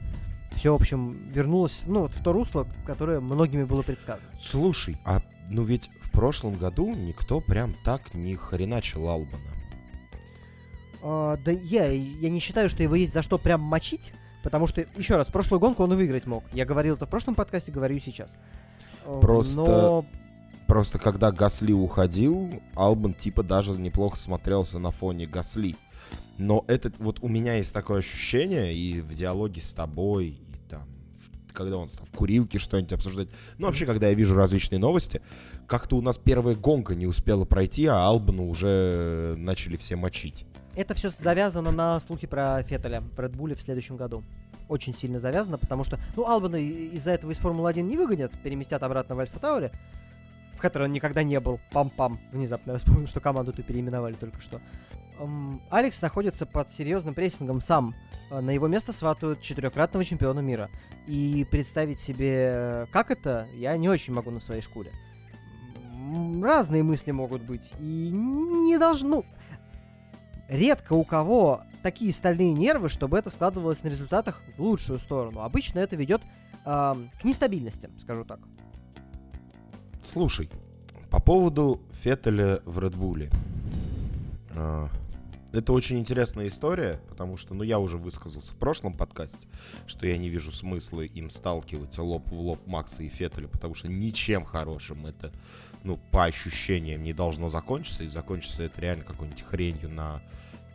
Все, 0.56 0.72
в 0.72 0.76
общем, 0.76 1.30
вернулось, 1.30 1.82
ну, 1.86 2.02
вот 2.02 2.14
в 2.14 2.24
то 2.24 2.32
русло, 2.32 2.68
которое 2.86 3.20
многими 3.20 3.64
было 3.64 3.82
предсказано. 3.82 4.28
Слушай, 4.40 4.98
а 5.06 5.22
ну 5.50 5.64
ведь 5.64 5.90
в 6.02 6.12
прошлом 6.12 6.56
году 6.56 6.96
никто 6.96 7.42
прям 7.42 7.76
так 7.84 8.14
не 8.14 8.36
хреначил 8.36 9.08
Албана. 9.08 9.54
А, 11.04 11.38
да 11.44 11.52
я, 11.52 11.88
я 11.88 12.30
не 12.30 12.40
считаю, 12.40 12.70
что 12.70 12.82
его 12.82 12.96
есть 12.96 13.14
за 13.14 13.22
что 13.22 13.38
прям 13.38 13.62
мочить, 13.62 14.14
потому 14.44 14.66
что, 14.66 14.86
еще 14.98 15.18
раз, 15.18 15.28
прошлую 15.28 15.60
гонку 15.60 15.84
он 15.84 15.94
и 15.94 15.96
выиграть 15.96 16.26
мог. 16.26 16.44
Я 16.54 16.66
говорил 16.66 16.96
это 16.96 17.06
в 17.06 17.10
прошлом 17.10 17.36
подкасте, 17.36 17.72
говорю 17.72 18.00
сейчас. 18.00 18.38
А, 19.06 19.20
Просто- 19.20 19.62
Но 19.62 20.06
Просто 20.68 20.98
когда 20.98 21.32
Гасли 21.32 21.74
уходил, 21.74 22.62
Албан 22.74 23.14
типа 23.14 23.44
даже 23.44 23.74
неплохо 23.74 24.18
смотрелся 24.18 24.80
на 24.80 24.90
фоне 24.92 25.28
Гасли. 25.28 25.76
Но 26.38 26.66
это 26.68 26.92
вот 26.98 27.20
у 27.22 27.28
меня 27.28 27.56
есть 27.56 27.74
такое 27.74 28.00
ощущение 28.00 28.74
и 28.74 29.00
в 29.00 29.14
диалоге 29.14 29.62
с 29.62 29.74
тобой, 29.74 30.40
когда 31.56 31.78
он 31.78 31.90
стал 31.90 32.06
в 32.06 32.12
курилке 32.12 32.60
что-нибудь 32.60 32.94
обсуждать. 32.94 33.30
Ну, 33.58 33.68
вообще, 33.68 33.86
когда 33.86 34.10
я 34.10 34.14
вижу 34.14 34.36
различные 34.36 34.80
новости, 34.80 35.22
как-то 35.68 35.96
у 35.96 36.02
нас 36.02 36.18
первая 36.18 36.56
гонка 36.56 36.94
не 36.94 37.08
успела 37.08 37.46
пройти, 37.46 37.88
а 37.88 38.06
Албану 38.06 38.48
уже 38.48 39.34
начали 39.38 39.78
все 39.78 39.96
мочить. 39.96 40.46
Это 40.76 40.94
все 40.94 41.10
завязано 41.10 41.72
на 41.72 42.00
слухи 42.00 42.28
про 42.28 42.62
Феттеля 42.64 43.02
в 43.02 43.20
Bull 43.20 43.56
в 43.56 43.62
следующем 43.62 43.96
году. 43.96 44.24
Очень 44.68 44.96
сильно 44.96 45.20
завязано, 45.20 45.58
потому 45.58 45.84
что, 45.84 46.00
ну, 46.16 46.28
Албана 46.28 46.58
из-за 46.58 47.12
этого 47.12 47.32
из 47.32 47.38
Формулы-1 47.38 47.82
не 47.82 47.98
выгонят, 47.98 48.32
переместят 48.44 48.84
обратно 48.84 49.16
в 49.16 49.20
Альфа 49.20 49.40
Тауре, 49.40 49.72
в 50.54 50.60
которой 50.60 50.84
он 50.84 50.92
никогда 50.92 51.24
не 51.24 51.40
был. 51.40 51.60
Пам-пам. 51.72 52.18
Внезапно 52.32 52.72
я 52.72 52.78
вспомнил, 52.78 53.08
что 53.08 53.20
команду-то 53.20 53.62
переименовали 53.64 54.16
только 54.16 54.42
что. 54.42 54.60
Алекс 55.70 56.02
находится 56.02 56.46
под 56.46 56.72
серьезным 56.72 57.14
прессингом 57.14 57.62
сам. 57.62 57.96
Э, 58.30 58.42
На 58.42 58.52
его 58.52 58.68
место 58.68 58.92
сватают 58.92 59.42
четырехкратного 59.42 60.04
чемпиона 60.04 60.40
мира. 60.40 60.70
И 61.08 61.46
представить 61.50 62.00
себе, 62.00 62.88
как 62.92 63.12
это, 63.12 63.48
я 63.56 63.78
не 63.78 63.90
очень 63.90 64.14
могу 64.14 64.32
на 64.32 64.40
своей 64.40 64.62
шкуре. 64.62 64.92
Разные 66.42 66.84
мысли 66.84 67.12
могут 67.12 67.42
быть. 67.42 67.74
И 67.80 68.10
не 68.12 68.78
должно... 68.78 69.24
Редко 70.48 70.94
у 70.94 71.04
кого 71.04 71.62
такие 71.82 72.14
стальные 72.14 72.54
нервы, 72.54 72.88
чтобы 72.90 73.18
это 73.18 73.32
складывалось 73.32 73.82
на 73.84 73.88
результатах 73.88 74.44
в 74.58 74.62
лучшую 74.62 75.00
сторону. 75.00 75.42
Обычно 75.42 75.80
это 75.80 75.96
ведет 75.96 76.22
эм, 76.66 77.10
к 77.20 77.24
нестабильности, 77.24 77.90
скажу 77.98 78.26
так. 78.26 78.40
Слушай, 80.04 80.52
по 81.10 81.20
поводу 81.20 81.82
Феттеля 81.94 82.62
в 82.66 82.78
Редбуле. 82.78 83.32
Это 85.56 85.72
очень 85.72 85.98
интересная 86.00 86.48
история, 86.48 87.00
потому 87.08 87.38
что, 87.38 87.54
ну, 87.54 87.64
я 87.64 87.80
уже 87.80 87.98
высказался 87.98 88.52
в 88.52 88.58
прошлом 88.58 88.92
подкасте, 88.92 89.48
что 89.88 90.06
я 90.06 90.18
не 90.18 90.28
вижу 90.28 90.52
смысла 90.52 91.00
им 91.00 91.30
сталкивать 91.30 91.98
лоб 91.98 92.28
в 92.28 92.34
лоб 92.34 92.68
Макса 92.68 93.04
и 93.04 93.08
Феттеля, 93.08 93.48
потому 93.48 93.74
что 93.74 93.88
ничем 93.88 94.44
хорошим 94.44 95.06
это, 95.06 95.32
ну, 95.86 95.98
по 96.12 96.26
ощущениям 96.26 97.04
не 97.04 97.14
должно 97.14 97.48
закончиться, 97.48 98.04
и 98.04 98.08
закончится 98.08 98.64
это 98.64 98.82
реально 98.82 99.06
какой-нибудь 99.06 99.44
хренью 99.44 99.90
на 99.90 100.22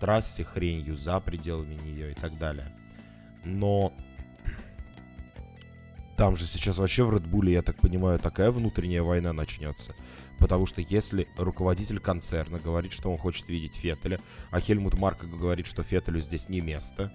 трассе, 0.01 0.45
хренью 0.45 0.97
за 0.97 1.21
пределами 1.21 1.75
нее 1.75 2.13
и 2.13 2.15
так 2.15 2.39
далее. 2.39 2.75
Но 3.45 3.93
там 6.21 6.37
же 6.37 6.45
сейчас 6.45 6.77
вообще 6.77 7.03
в 7.03 7.15
Редбуле, 7.15 7.55
я 7.55 7.63
так 7.63 7.77
понимаю, 7.81 8.19
такая 8.19 8.51
внутренняя 8.51 9.03
война 9.03 9.33
начнется. 9.33 9.95
Потому 10.39 10.67
что 10.67 10.83
если 10.83 11.27
руководитель 11.39 11.99
концерна 11.99 12.59
говорит, 12.59 12.93
что 12.93 13.11
он 13.11 13.17
хочет 13.17 13.49
видеть 13.49 13.77
Феттеля, 13.77 14.21
а 14.51 14.61
Хельмут 14.61 14.99
Марко 14.99 15.27
говорит, 15.27 15.67
что 15.67 15.83
Феттелю 15.83 16.21
здесь 16.21 16.51
не 16.51 16.61
место, 16.61 17.11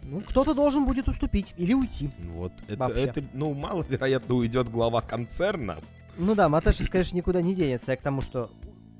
Ну, 0.00 0.22
кто-то 0.22 0.54
должен 0.54 0.86
будет 0.86 1.06
уступить 1.06 1.52
или 1.58 1.74
уйти. 1.74 2.10
вот 2.18 2.54
это, 2.66 2.78
Вообще. 2.78 3.04
это, 3.04 3.24
ну, 3.34 3.52
маловероятно 3.52 4.34
уйдет 4.34 4.70
глава 4.70 5.02
концерна. 5.02 5.82
Ну 6.16 6.34
да, 6.34 6.48
Матешец, 6.48 6.88
конечно, 6.88 7.14
никуда 7.14 7.42
не 7.42 7.54
денется. 7.54 7.90
Я 7.90 7.98
к 7.98 8.02
тому, 8.02 8.22
что 8.22 8.50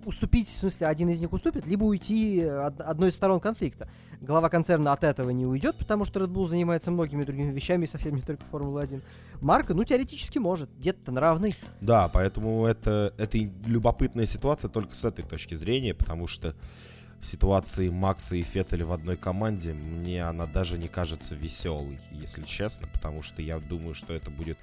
уступить, 0.07 0.49
в 0.49 0.53
смысле, 0.53 0.87
один 0.87 1.09
из 1.09 1.21
них 1.21 1.33
уступит, 1.33 1.67
либо 1.67 1.85
уйти 1.85 2.43
от 2.43 2.81
одной 2.81 3.11
из 3.11 3.15
сторон 3.15 3.41
конфликта. 3.41 3.89
Глава 4.21 4.49
концерна 4.49 4.93
от 4.93 5.05
этого 5.05 5.31
не 5.31 5.47
уйдет, 5.47 5.77
потому 5.79 6.05
что 6.05 6.21
Red 6.21 6.29
Bull 6.29 6.47
занимается 6.47 6.91
многими 6.91 7.25
другими 7.25 7.51
вещами, 7.51 7.85
совсем 7.85 8.15
не 8.15 8.23
только 8.23 8.45
Формула-1. 8.47 9.03
Марка, 9.41 9.75
ну, 9.75 9.85
теоретически 9.85 10.39
может. 10.39 10.71
Где-то 10.79 11.13
на 11.13 11.21
равный. 11.21 11.55
Да, 11.81 12.09
поэтому 12.09 12.65
это, 12.67 13.13
это 13.19 13.39
любопытная 13.39 14.27
ситуация 14.27 14.69
только 14.69 14.95
с 14.95 15.05
этой 15.05 15.25
точки 15.25 15.55
зрения, 15.55 15.95
потому 15.95 16.27
что 16.27 16.55
ситуации 17.25 17.89
Макса 17.89 18.37
и 18.37 18.43
Феттеля 18.43 18.87
в 18.87 18.93
одной 18.93 19.17
команде 19.17 19.73
мне 19.73 20.25
она 20.25 20.47
даже 20.47 20.79
не 20.79 20.89
кажется 20.89 21.35
веселой, 21.35 21.99
если 22.11 22.45
честно, 22.45 22.89
потому 22.89 23.23
что 23.23 23.43
я 23.43 23.59
думаю, 23.59 23.95
что 23.95 24.13
это 24.13 24.31
будет 24.31 24.59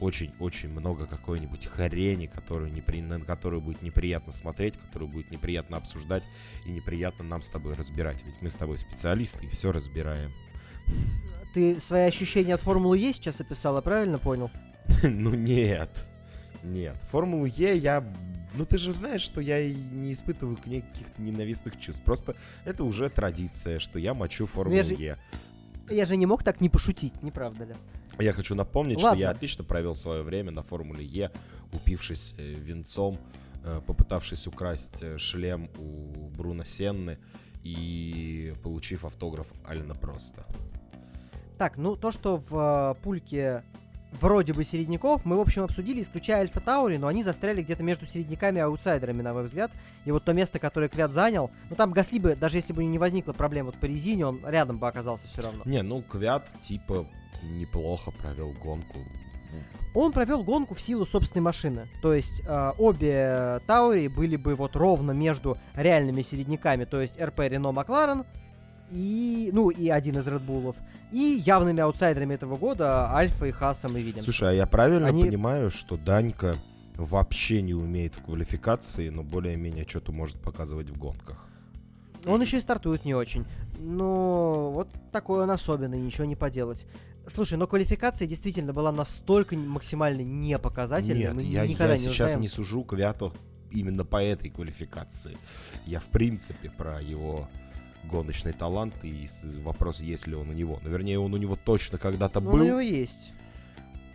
очень-очень 0.00 0.68
много 0.68 1.06
какой-нибудь 1.06 1.66
хрени, 1.66 2.26
которую 2.26 2.72
непри... 2.72 3.02
на 3.02 3.20
которую 3.20 3.60
будет 3.60 3.82
неприятно 3.82 4.32
смотреть, 4.32 4.78
которую 4.78 5.10
будет 5.10 5.30
неприятно 5.30 5.76
обсуждать 5.76 6.24
и 6.64 6.70
неприятно 6.70 7.24
нам 7.24 7.42
с 7.42 7.50
тобой 7.50 7.74
разбирать, 7.74 8.22
ведь 8.24 8.40
мы 8.40 8.50
с 8.50 8.54
тобой 8.54 8.78
специалисты 8.78 9.46
и 9.46 9.48
все 9.48 9.72
разбираем. 9.72 10.32
Ты 11.54 11.80
свои 11.80 12.02
ощущения 12.02 12.54
от 12.54 12.60
Формулы 12.60 12.98
Е 12.98 13.12
сейчас 13.12 13.40
описала, 13.40 13.80
правильно 13.80 14.18
понял? 14.18 14.50
Ну 15.02 15.34
нет. 15.34 16.06
Нет. 16.62 16.96
Формулу 17.10 17.46
Е 17.46 17.76
я... 17.76 18.04
Ну 18.56 18.64
ты 18.64 18.78
же 18.78 18.92
знаешь, 18.92 19.20
что 19.22 19.40
я 19.40 19.58
и 19.60 19.74
не 19.74 20.12
испытываю 20.12 20.56
к 20.56 20.66
ней 20.66 20.80
каких-то 20.80 21.20
ненавистных 21.22 21.78
чувств. 21.78 22.02
Просто 22.04 22.34
это 22.64 22.84
уже 22.84 23.08
традиция, 23.10 23.78
что 23.78 23.98
я 23.98 24.14
мочу 24.14 24.46
Формулу 24.46 24.82
же- 24.82 24.94
Е. 24.94 25.18
Я 25.90 26.06
же 26.06 26.16
не 26.16 26.26
мог 26.26 26.42
так 26.42 26.60
не 26.60 26.68
пошутить, 26.68 27.22
не 27.22 27.30
правда 27.30 27.64
ли? 27.64 27.74
Я 28.18 28.32
хочу 28.32 28.54
напомнить, 28.54 28.98
что 28.98 29.08
Ладно. 29.08 29.20
я 29.20 29.30
отлично 29.30 29.64
провел 29.64 29.94
свое 29.94 30.22
время 30.22 30.50
на 30.50 30.62
Формуле 30.62 31.04
Е, 31.04 31.30
упившись 31.72 32.34
э, 32.38 32.54
винцом, 32.54 33.18
э, 33.64 33.80
попытавшись 33.86 34.46
украсть 34.46 35.02
э, 35.02 35.18
шлем 35.18 35.68
у 35.78 36.28
Бруно 36.36 36.64
Сенны 36.64 37.18
и 37.62 38.54
получив 38.62 39.04
автограф 39.04 39.52
Алина 39.64 39.94
Просто. 39.94 40.46
Так, 41.58 41.78
ну 41.78 41.96
то, 41.96 42.10
что 42.10 42.36
в 42.38 42.96
пульке 43.02 43.62
вроде 44.12 44.52
бы 44.52 44.64
середняков, 44.64 45.24
мы, 45.24 45.36
в 45.36 45.40
общем, 45.40 45.62
обсудили, 45.62 46.02
исключая 46.02 46.40
Альфа 46.40 46.60
Таури, 46.60 46.96
но 46.96 47.06
они 47.06 47.22
застряли 47.22 47.62
где-то 47.62 47.82
между 47.82 48.06
середняками 48.06 48.58
и 48.58 48.62
аутсайдерами, 48.62 49.22
на 49.22 49.32
мой 49.32 49.44
взгляд. 49.44 49.70
И 50.04 50.10
вот 50.10 50.24
то 50.24 50.32
место, 50.32 50.58
которое 50.58 50.88
Квят 50.88 51.10
занял, 51.10 51.50
ну 51.70 51.76
там 51.76 51.92
Гасли 51.92 52.18
бы, 52.18 52.34
даже 52.36 52.56
если 52.56 52.72
бы 52.72 52.84
не 52.84 52.98
возникла 52.98 53.32
проблема 53.32 53.66
вот 53.70 53.80
по 53.80 53.86
резине, 53.86 54.26
он 54.26 54.40
рядом 54.46 54.78
бы 54.78 54.88
оказался 54.88 55.28
все 55.28 55.42
равно. 55.42 55.62
Не, 55.64 55.82
ну 55.82 56.02
Квят 56.02 56.48
типа 56.60 57.06
неплохо 57.42 58.10
провел 58.10 58.52
гонку. 58.52 58.98
Он 59.94 60.12
провел 60.12 60.44
гонку 60.44 60.74
в 60.74 60.80
силу 60.80 61.06
собственной 61.06 61.42
машины. 61.42 61.88
То 62.02 62.12
есть 62.12 62.42
э, 62.46 62.72
обе 62.76 63.60
Таури 63.66 64.08
были 64.08 64.36
бы 64.36 64.54
вот 64.54 64.76
ровно 64.76 65.12
между 65.12 65.56
реальными 65.74 66.20
середняками, 66.20 66.84
то 66.84 67.00
есть 67.00 67.18
РП 67.18 67.40
Рено 67.40 67.72
Макларен 67.72 68.24
и, 68.90 69.50
ну, 69.52 69.70
и 69.70 69.88
один 69.88 70.18
из 70.18 70.26
Редбулов, 70.26 70.76
и 71.12 71.42
явными 71.44 71.80
аутсайдерами 71.80 72.34
этого 72.34 72.56
года 72.56 73.10
Альфа 73.12 73.46
и 73.46 73.50
Хасом 73.52 73.96
и 73.96 74.02
Вильямс. 74.02 74.24
Слушай, 74.24 74.50
а 74.50 74.52
я 74.52 74.66
правильно 74.66 75.08
Они- 75.08 75.24
понимаю, 75.24 75.70
что 75.70 75.96
Данька 75.96 76.56
вообще 76.96 77.62
не 77.62 77.74
умеет 77.74 78.14
в 78.16 78.22
квалификации, 78.22 79.08
но 79.10 79.22
более-менее 79.22 79.86
что-то 79.86 80.12
может 80.12 80.40
показывать 80.40 80.90
в 80.90 80.98
гонках? 80.98 81.48
Он 82.26 82.40
еще 82.40 82.58
и 82.58 82.60
стартует 82.60 83.04
не 83.04 83.14
очень. 83.14 83.44
Но 83.78 84.70
вот 84.72 84.88
такой 85.12 85.42
он 85.44 85.50
особенный, 85.50 86.00
ничего 86.00 86.24
не 86.24 86.34
поделать. 86.36 86.86
Слушай, 87.28 87.58
но 87.58 87.66
квалификация 87.66 88.26
действительно 88.26 88.72
была 88.72 88.92
настолько 88.92 89.56
максимально 89.56 90.22
непоказательной, 90.22 91.18
Нет, 91.20 91.34
мы 91.34 91.42
я, 91.42 91.66
никогда 91.66 91.94
я 91.94 91.98
не 91.98 92.04
сейчас 92.08 92.28
узнаем. 92.28 92.40
не 92.40 92.48
сужу 92.48 92.82
Квяту 92.84 93.32
именно 93.70 94.04
по 94.04 94.22
этой 94.22 94.48
квалификации. 94.48 95.36
Я 95.86 96.00
в 96.00 96.06
принципе 96.06 96.70
про 96.70 97.00
его 97.02 97.48
гоночный 98.06 98.52
талант 98.52 98.94
и 99.02 99.28
вопрос, 99.62 100.00
есть 100.00 100.26
ли 100.26 100.34
он 100.34 100.50
у 100.50 100.52
него. 100.52 100.78
Ну, 100.82 100.90
вернее, 100.90 101.18
он 101.18 101.34
у 101.34 101.36
него 101.36 101.56
точно 101.56 101.98
когда-то 101.98 102.40
был. 102.40 102.54
у 102.54 102.64
него 102.64 102.80
есть. 102.80 103.32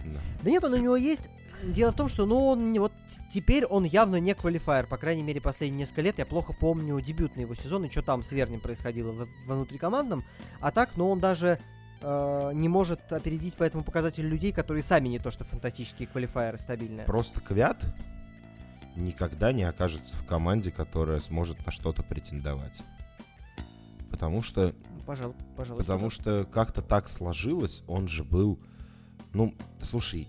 Да. 0.06 0.19
Да 0.43 0.49
нет, 0.49 0.63
он 0.63 0.73
у 0.73 0.77
него 0.77 0.95
есть. 0.95 1.30
Дело 1.63 1.91
в 1.91 1.95
том, 1.95 2.10
что, 2.10 2.25
ну, 2.25 2.47
он 2.47 2.73
вот 2.80 2.93
теперь 3.30 3.65
он 3.65 3.84
явно 3.84 4.15
не 4.15 4.34
квалифайер. 4.34 4.88
По 4.88 4.97
крайней 4.97 5.21
мере, 5.21 5.39
последние 5.39 5.80
несколько 5.80 6.01
лет 6.01 6.17
я 6.17 6.25
плохо 6.25 6.54
помню 6.54 6.99
дебютный 6.99 7.43
его 7.43 7.54
сезон 7.54 7.86
и 7.86 7.89
что 7.89 8.01
там 8.01 8.23
с 8.23 8.32
Вернем 8.32 8.62
происходило 8.62 9.12
в, 9.12 9.27
внутрикомандном. 9.45 10.25
А 10.60 10.71
так, 10.71 10.91
ну, 10.95 11.10
он 11.10 11.19
даже 11.19 11.60
э, 12.01 12.51
не 12.56 12.67
может 12.67 13.13
опередить 13.13 13.56
по 13.56 13.63
этому 13.63 13.84
показателю 13.84 14.30
людей, 14.30 14.51
которые 14.51 14.82
сами 14.82 15.10
не 15.10 15.19
то 15.19 15.30
что 15.30 15.43
фантастические 15.43 16.08
квалифайеры 16.08 16.58
стабильные. 16.58 17.06
Просто 17.06 17.41
Квят 17.41 17.86
никогда 18.95 19.51
не 19.51 19.63
окажется 19.63 20.15
в 20.15 20.25
команде, 20.25 20.71
которая 20.71 21.19
сможет 21.19 21.63
на 21.65 21.71
что-то 21.71 22.04
претендовать. 22.04 22.82
Потому 24.21 24.43
что 24.43 24.75
Ну, 24.97 25.03
Пожалуй, 25.03 25.34
пожалуй. 25.57 25.79
Потому 25.81 26.10
что 26.12 26.43
что 26.43 26.51
как-то 26.51 26.84
так 26.84 27.10
сложилось, 27.10 27.81
он 27.88 28.07
же 28.07 28.23
был... 28.23 28.60
Ну, 29.34 29.55
слушай, 29.81 30.27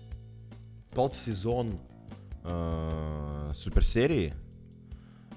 тот 0.95 1.15
сезон 1.15 1.77
э, 2.43 3.51
суперсерии 3.53 4.33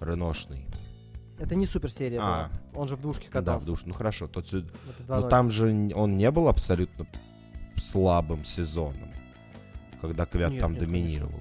реношный. 0.00 0.66
да. 0.70 1.44
Это 1.44 1.54
не 1.54 1.66
суперсерия 1.66 2.18
А. 2.22 2.48
была. 2.72 2.80
Он 2.82 2.88
же 2.88 2.96
в 2.96 3.02
двушке 3.02 3.26
Да, 3.26 3.40
катался. 3.40 3.66
в 3.66 3.68
душ- 3.74 3.82
ну 3.84 3.92
хорошо, 3.92 4.26
тот 4.26 4.46
Это 4.46 4.64
Но 5.06 5.16
2:0. 5.26 5.28
там 5.28 5.50
же 5.50 5.92
он 5.94 6.16
не 6.16 6.30
был 6.30 6.48
абсолютно 6.48 7.06
слабым 7.76 8.42
сезоном, 8.42 9.12
когда 10.00 10.24
Квят 10.24 10.52
Нет, 10.52 10.62
там 10.62 10.72
нет, 10.72 10.80
доминировал. 10.80 11.40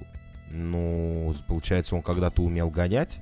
Ну, 0.50 1.32
с- 1.34 1.40
получается, 1.40 1.96
он 1.96 2.02
когда-то 2.02 2.42
умел 2.42 2.68
гонять, 2.68 3.20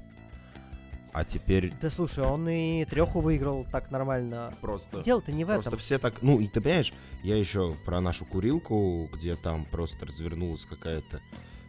а 1.15 1.25
теперь 1.25 1.73
Да 1.81 1.91
слушай, 1.91 2.25
он 2.25 2.49
и 2.49 2.85
треху 2.85 3.21
выиграл 3.21 3.65
так 3.71 3.93
нормально. 3.93 4.53
просто... 4.61 5.01
Дело-то 5.03 5.31
не 5.33 5.45
в 5.45 5.47
Просто 5.47 5.71
этом. 5.71 5.79
все 5.79 5.99
так... 6.01 6.23
Ну, 6.23 6.41
и 6.41 6.49
ты 6.49 6.61
понимаешь, 6.61 6.93
я 7.23 7.37
еще 7.37 7.77
про 7.87 8.01
нашу 8.01 8.25
курилку, 8.25 9.09
где 9.13 9.37
там 9.37 9.65
просто 9.65 10.05
развернулась 10.07 10.67
какая-то... 10.67 11.21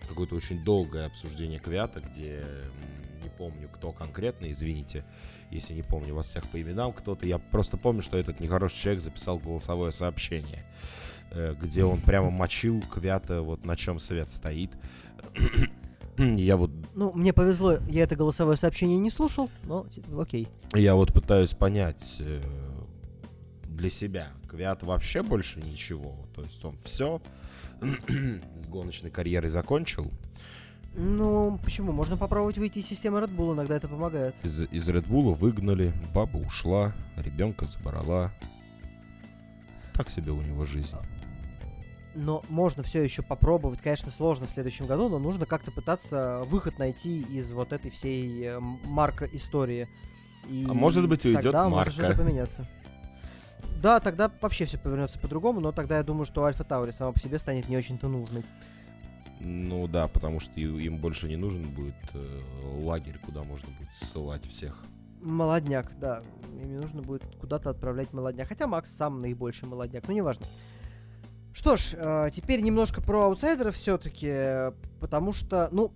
Какое-то 0.10 0.36
очень 0.36 0.64
долгое 0.64 1.06
обсуждение 1.06 1.60
Квята, 1.60 2.02
где... 2.02 2.44
Не 3.24 3.30
помню, 3.30 3.70
кто 3.70 3.92
конкретно, 3.92 4.52
извините, 4.52 5.04
если 5.52 5.74
не 5.74 5.82
помню 5.84 6.16
вас 6.16 6.28
всех 6.28 6.48
по 6.50 6.60
именам 6.60 6.92
кто-то. 6.94 7.28
Я 7.28 7.38
просто 7.38 7.78
помню, 7.78 8.02
что 8.02 8.18
этот 8.18 8.40
нехороший 8.40 8.80
человек 8.80 9.04
записал 9.04 9.38
голосовое 9.38 9.92
сообщение, 9.92 10.66
э, 11.32 11.56
где 11.60 11.84
он 11.84 12.02
прямо 12.02 12.30
мочил 12.32 12.82
Квята, 12.82 13.42
вот 13.42 13.64
на 13.64 13.76
чем 13.76 14.00
свет 14.00 14.30
стоит. 14.30 14.72
Я 16.18 16.58
вот 16.58 16.72
Ну, 16.94 17.12
мне 17.14 17.34
повезло, 17.34 17.78
я 17.88 18.04
это 18.04 18.16
голосовое 18.16 18.58
сообщение 18.58 18.98
не 18.98 19.10
слушал, 19.10 19.50
но 19.64 19.86
окей. 20.20 20.48
Я 20.74 20.96
вот 20.96 21.14
пытаюсь 21.14 21.54
понять 21.54 22.18
э, 22.20 22.42
для 23.66 23.90
себя. 23.90 24.30
Квят 24.48 24.84
вообще 24.84 25.24
больше 25.24 25.60
ничего. 25.60 26.16
То 26.34 26.44
есть 26.44 26.64
он 26.64 26.78
все 26.84 27.22
с 27.82 28.68
гоночной 28.68 29.12
карьерой 29.12 29.50
закончил. 29.50 30.12
Ну, 30.98 31.60
почему? 31.62 31.92
Можно 31.92 32.16
попробовать 32.16 32.58
выйти 32.58 32.80
из 32.80 32.88
системы 32.88 33.20
Red 33.20 33.36
Bull, 33.36 33.54
иногда 33.54 33.76
это 33.76 33.90
помогает. 33.90 34.36
Из, 34.44 34.62
из 34.62 34.88
Red 34.88 35.08
Bull 35.08 35.34
выгнали, 35.34 35.94
баба 36.14 36.38
ушла, 36.38 36.94
ребенка 37.18 37.66
забрала. 37.66 38.32
Так 39.94 40.10
себе 40.10 40.32
у 40.32 40.42
него 40.42 40.66
жизнь. 40.66 40.96
Но 42.16 42.44
можно 42.48 42.82
все 42.82 43.04
еще 43.04 43.22
попробовать. 43.22 43.82
Конечно, 43.82 44.10
сложно 44.10 44.48
в 44.48 44.52
следующем 44.52 44.88
году, 44.88 45.10
но 45.10 45.20
нужно 45.20 45.46
как-то 45.46 45.72
пытаться 45.72 46.44
выход 46.46 46.80
найти 46.80 47.20
из 47.22 47.52
вот 47.52 47.74
этой 47.74 47.92
всей 47.92 48.46
э, 48.46 48.60
марка 48.60 49.26
истории. 49.26 49.90
И 50.50 50.66
А 50.70 50.74
может 50.74 51.08
быть, 51.10 51.26
уйдет 51.26 51.44
тогда 51.44 51.64
Марка. 51.68 51.90
может 51.90 51.94
что-то 51.94 52.16
поменяться. 52.18 52.68
Да, 53.82 54.00
тогда 54.00 54.32
вообще 54.42 54.66
все 54.66 54.78
повернется 54.78 55.20
по-другому, 55.20 55.60
но 55.60 55.72
тогда 55.72 55.98
я 55.98 56.04
думаю, 56.04 56.26
что 56.26 56.44
Альфа 56.46 56.64
Таури 56.64 56.92
сама 56.92 57.12
по 57.12 57.20
себе 57.20 57.38
станет 57.38 57.68
не 57.68 57.76
очень-то 57.78 58.08
нужной. 58.08 58.44
Ну 59.42 59.88
да, 59.88 60.08
потому 60.08 60.40
что 60.40 60.60
им 60.60 60.98
больше 60.98 61.28
не 61.28 61.36
нужен 61.36 61.70
будет 61.70 61.96
э, 62.14 62.42
лагерь, 62.84 63.20
куда 63.24 63.44
можно 63.44 63.68
будет 63.78 63.92
ссылать 63.92 64.48
всех. 64.48 64.86
Молодняк, 65.22 65.92
да. 66.00 66.24
Им 66.64 66.80
нужно 66.80 67.02
будет 67.02 67.24
куда-то 67.36 67.70
отправлять 67.70 68.14
молодняк. 68.14 68.48
Хотя 68.48 68.68
Макс 68.68 68.90
сам 68.90 69.18
наибольший 69.18 69.68
молодняк, 69.68 70.08
но 70.08 70.14
неважно. 70.14 70.46
Что 71.56 71.78
ж, 71.78 71.94
э, 71.94 72.30
теперь 72.34 72.60
немножко 72.60 73.02
про 73.02 73.24
аутсайдеров 73.24 73.76
все-таки, 73.76 74.74
потому 75.00 75.32
что, 75.32 75.70
ну, 75.72 75.94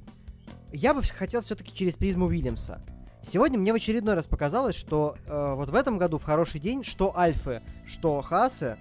я 0.72 0.94
бы 0.94 1.04
хотел 1.04 1.42
все-таки 1.42 1.76
через 1.76 1.96
призму 1.96 2.28
Уильямса. 2.28 2.82
Сегодня 3.24 3.60
мне 3.60 3.74
в 3.74 3.76
очередной 3.76 4.16
раз 4.16 4.26
показалось, 4.26 4.78
что 4.78 5.18
э, 5.28 5.54
вот 5.58 5.70
в 5.70 5.76
этом 5.76 5.98
году 5.98 6.18
в 6.18 6.24
хороший 6.24 6.62
день, 6.62 6.86
что 6.86 7.16
Альфы, 7.16 7.62
что 7.86 8.22
Хасы, 8.22 8.78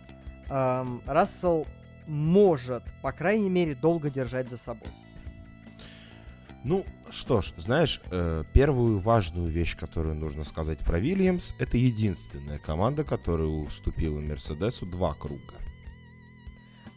эм, 0.49 1.03
Рассел 1.05 1.67
может, 2.07 2.85
по 3.03 3.11
крайней 3.11 3.51
мере, 3.51 3.75
долго 3.75 4.09
держать 4.09 4.49
за 4.49 4.57
собой. 4.57 4.89
Ну, 6.63 6.85
что 7.11 7.43
ж, 7.43 7.55
знаешь, 7.57 8.01
э, 8.13 8.45
первую 8.55 9.01
важную 9.01 9.49
вещь, 9.49 9.77
которую 9.77 10.15
нужно 10.15 10.45
сказать 10.45 10.79
про 10.79 11.01
Вильямс, 11.01 11.55
это 11.59 11.77
единственная 11.77 12.61
команда, 12.61 13.03
которая 13.03 13.49
уступила 13.49 14.21
Мерседесу 14.21 14.87
два 14.87 15.15
круга. 15.15 15.55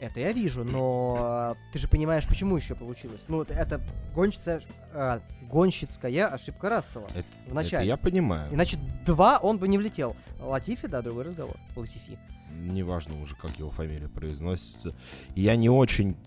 Это 0.02 0.20
я 0.20 0.34
вижу, 0.34 0.64
но 0.64 1.56
э, 1.56 1.72
ты 1.74 1.78
же 1.78 1.88
понимаешь, 1.88 2.28
почему 2.28 2.58
еще 2.58 2.74
получилось. 2.74 3.22
Ну, 3.28 3.44
это- 3.44 3.80
гонщица, 4.16 4.62
э, 4.94 5.20
гонщицкая 5.44 6.28
ошибка 6.28 6.70
Рассела. 6.70 7.08
Это, 7.14 7.28
В 7.48 7.54
начале. 7.54 7.84
это 7.84 7.86
я 7.86 7.98
понимаю. 7.98 8.52
Иначе 8.52 8.80
два 9.06 9.38
он 9.38 9.60
бы 9.60 9.68
не 9.68 9.78
влетел. 9.78 10.16
Латифи, 10.40 10.88
да, 10.88 11.04
другой 11.04 11.26
разговор. 11.26 11.56
Латифи. 11.76 12.18
Неважно 12.52 13.22
уже, 13.22 13.36
как 13.36 13.58
его 13.60 13.70
фамилия 13.70 14.10
произносится. 14.10 14.96
Я 15.36 15.56
не 15.56 15.70
очень 15.70 16.18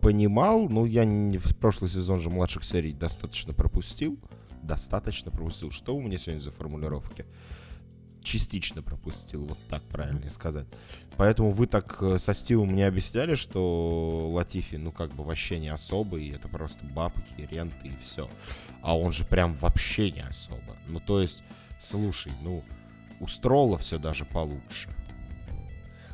понимал, 0.00 0.68
ну, 0.68 0.84
я 0.84 1.04
не, 1.04 1.38
в 1.38 1.56
прошлый 1.56 1.88
сезон 1.88 2.20
же 2.20 2.28
младших 2.28 2.64
серий 2.64 2.92
достаточно 2.92 3.52
пропустил. 3.52 4.18
Достаточно 4.64 5.30
пропустил. 5.30 5.70
Что 5.70 5.94
у 5.94 6.00
меня 6.02 6.18
сегодня 6.18 6.40
за 6.40 6.50
формулировки? 6.50 7.24
Частично 8.22 8.82
пропустил, 8.82 9.46
вот 9.46 9.58
так 9.68 9.82
правильнее 9.84 10.30
сказать. 10.30 10.66
Поэтому 11.16 11.50
вы 11.50 11.66
так 11.66 11.98
э, 12.00 12.18
со 12.18 12.34
Стивом 12.34 12.68
мне 12.68 12.86
объясняли, 12.86 13.34
что 13.34 14.30
Латифи, 14.32 14.76
ну, 14.76 14.92
как 14.92 15.12
бы 15.12 15.24
вообще 15.24 15.58
не 15.58 15.68
особый, 15.68 16.30
это 16.30 16.48
просто 16.48 16.84
бабки, 16.86 17.48
ренты 17.50 17.88
и 17.88 17.96
все. 18.00 18.28
А 18.80 18.96
он 18.96 19.12
же 19.12 19.24
прям 19.24 19.54
вообще 19.54 20.10
не 20.10 20.20
особо. 20.20 20.76
Ну, 20.86 21.00
то 21.00 21.20
есть, 21.20 21.42
слушай, 21.80 22.32
ну, 22.42 22.62
у 23.20 23.26
Строла 23.26 23.76
все 23.78 23.98
даже 23.98 24.24
получше. 24.24 24.90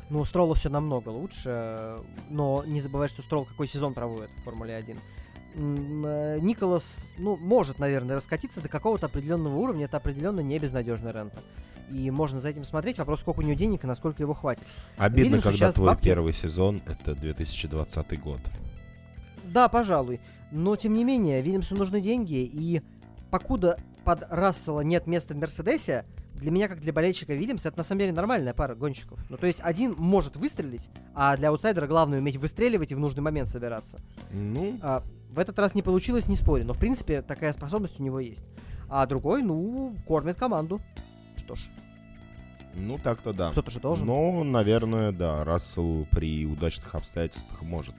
Ну, 0.09 0.19
у 0.19 0.25
Строла 0.25 0.55
все 0.55 0.69
намного 0.69 1.09
лучше, 1.09 1.97
но 2.29 2.63
не 2.65 2.81
забывай, 2.81 3.09
что 3.09 3.21
Строл 3.21 3.45
какой 3.45 3.67
сезон 3.67 3.93
проводит 3.93 4.31
в 4.31 4.43
Формуле 4.43 4.75
1. 4.75 4.99
М, 5.55 6.05
э, 6.05 6.39
Николас, 6.41 7.07
ну, 7.17 7.37
может, 7.37 7.79
наверное, 7.79 8.15
раскатиться 8.15 8.61
до 8.61 8.69
какого-то 8.69 9.05
определенного 9.05 9.55
уровня, 9.55 9.85
это 9.85 9.97
определенно 9.97 10.39
не 10.39 10.57
безнадежная 10.57 11.13
рента. 11.13 11.43
И 11.91 12.09
можно 12.11 12.39
за 12.39 12.49
этим 12.49 12.63
смотреть, 12.63 12.97
вопрос, 12.97 13.21
сколько 13.21 13.39
у 13.39 13.43
него 13.43 13.53
денег 13.53 13.83
и 13.83 13.87
насколько 13.87 14.21
его 14.21 14.33
хватит. 14.33 14.63
Обидно, 14.97 15.35
Видим, 15.35 15.41
когда 15.41 15.71
твой 15.71 15.87
бабки- 15.89 16.03
первый 16.03 16.33
сезон 16.33 16.81
это 16.85 17.15
2020 17.15 18.19
год. 18.19 18.41
Да, 19.45 19.67
пожалуй. 19.69 20.19
Но, 20.51 20.75
тем 20.75 20.93
не 20.93 21.03
менее, 21.03 21.41
Вильямсу 21.41 21.75
нужны 21.75 22.01
деньги, 22.01 22.43
и 22.43 22.81
покуда 23.29 23.77
под 24.03 24.23
Рассела 24.29 24.81
нет 24.81 25.07
места 25.07 25.33
в 25.33 25.37
Мерседесе, 25.37 26.05
для 26.35 26.51
меня, 26.51 26.69
как 26.69 26.79
для 26.79 26.93
болельщика 26.93 27.33
Вильямса, 27.33 27.67
это 27.67 27.79
на 27.79 27.83
самом 27.83 27.99
деле 27.99 28.13
нормальная 28.13 28.53
пара 28.53 28.73
гонщиков. 28.73 29.19
Ну, 29.29 29.37
то 29.37 29.45
есть 29.45 29.59
один 29.61 29.93
может 29.97 30.37
выстрелить, 30.37 30.89
а 31.13 31.35
для 31.35 31.49
аутсайдера 31.49 31.85
главное 31.85 32.19
уметь 32.19 32.37
выстреливать 32.37 32.91
и 32.91 32.95
в 32.95 32.99
нужный 32.99 33.21
момент 33.21 33.49
собираться. 33.49 33.99
Ну, 34.31 34.79
А, 34.81 35.03
в 35.31 35.37
этот 35.37 35.59
раз 35.59 35.75
не 35.75 35.81
получилось, 35.81 36.27
не 36.27 36.37
спорю, 36.37 36.65
но 36.65 36.73
в 36.73 36.79
принципе 36.79 37.21
такая 37.21 37.51
способность 37.51 37.99
у 37.99 38.03
него 38.03 38.19
есть. 38.21 38.45
А 38.87 39.05
другой, 39.05 39.43
ну, 39.43 39.93
кормит 40.07 40.37
команду. 40.37 40.81
Что 41.39 41.55
ж, 41.55 41.61
ну 42.75 42.97
так-то 42.97 43.33
да. 43.33 43.51
кто-то 43.51 43.71
же 43.71 43.79
должен. 43.79 44.05
Но, 44.07 44.43
наверное, 44.43 45.11
да, 45.11 45.43
Рассел 45.43 46.07
при 46.11 46.45
удачных 46.45 46.93
обстоятельствах 46.95 47.61
может. 47.61 47.95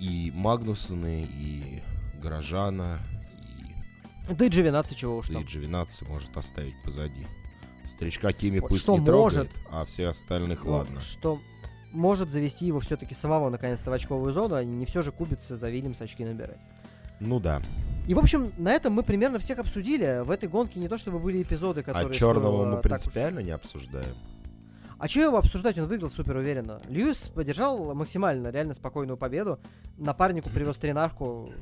И 0.00 0.30
Магнусоны, 0.34 1.24
и 1.30 1.82
Горожана, 2.20 2.98
и, 4.28 4.34
Да 4.34 4.44
и 4.44 4.48
G12 4.48 4.94
чего 4.94 5.16
уж 5.18 5.28
да 5.28 5.34
там. 5.34 5.42
и 5.42 5.46
G12 5.46 6.08
может 6.08 6.36
оставить 6.36 6.74
позади. 6.82 7.26
Старичка 7.86 8.32
Кими 8.32 8.58
Вот 8.58 8.68
пусть 8.70 8.82
что 8.82 8.92
не 8.94 8.98
может. 9.00 9.08
трогает, 9.50 9.50
а 9.70 9.84
все 9.84 10.08
остальных 10.08 10.64
Ну, 10.64 10.72
ладно. 10.72 11.00
Что 11.00 11.40
может 11.92 12.30
завести 12.30 12.66
его 12.66 12.80
все-таки 12.80 13.14
самого 13.14 13.48
наконец-то 13.48 13.90
в 13.90 13.94
очковую 13.94 14.32
зону, 14.32 14.56
а 14.56 14.64
не 14.64 14.84
все 14.86 15.02
же 15.02 15.12
кубиться 15.12 15.56
за 15.56 15.70
Вильямс 15.70 16.00
очки 16.00 16.24
набирать. 16.24 16.60
Ну 17.20 17.38
да. 17.40 17.62
И, 18.06 18.14
в 18.14 18.18
общем, 18.18 18.52
на 18.56 18.72
этом 18.72 18.92
мы 18.92 19.02
примерно 19.02 19.38
всех 19.38 19.58
обсудили. 19.58 20.22
В 20.24 20.30
этой 20.30 20.48
гонке 20.48 20.78
не 20.78 20.88
то 20.88 20.96
чтобы 20.96 21.18
были 21.18 21.42
эпизоды, 21.42 21.82
которые... 21.82 22.10
а 22.10 22.14
черного 22.14 22.64
мы 22.64 22.70
так 22.70 22.78
уж- 22.78 22.82
принципиально 22.82 23.40
не 23.40 23.50
обсуждаем. 23.50 24.14
А 24.98 25.08
что 25.08 25.20
его 25.20 25.36
обсуждать? 25.36 25.76
Он 25.78 25.86
выиграл 25.86 26.08
супер 26.08 26.36
уверенно. 26.36 26.80
Льюис 26.88 27.28
поддержал 27.28 27.94
максимально, 27.94 28.48
реально 28.48 28.72
спокойную 28.72 29.18
победу. 29.18 29.58
Напарнику 29.98 30.48
привез 30.48 30.76
тренажку. 30.76 31.52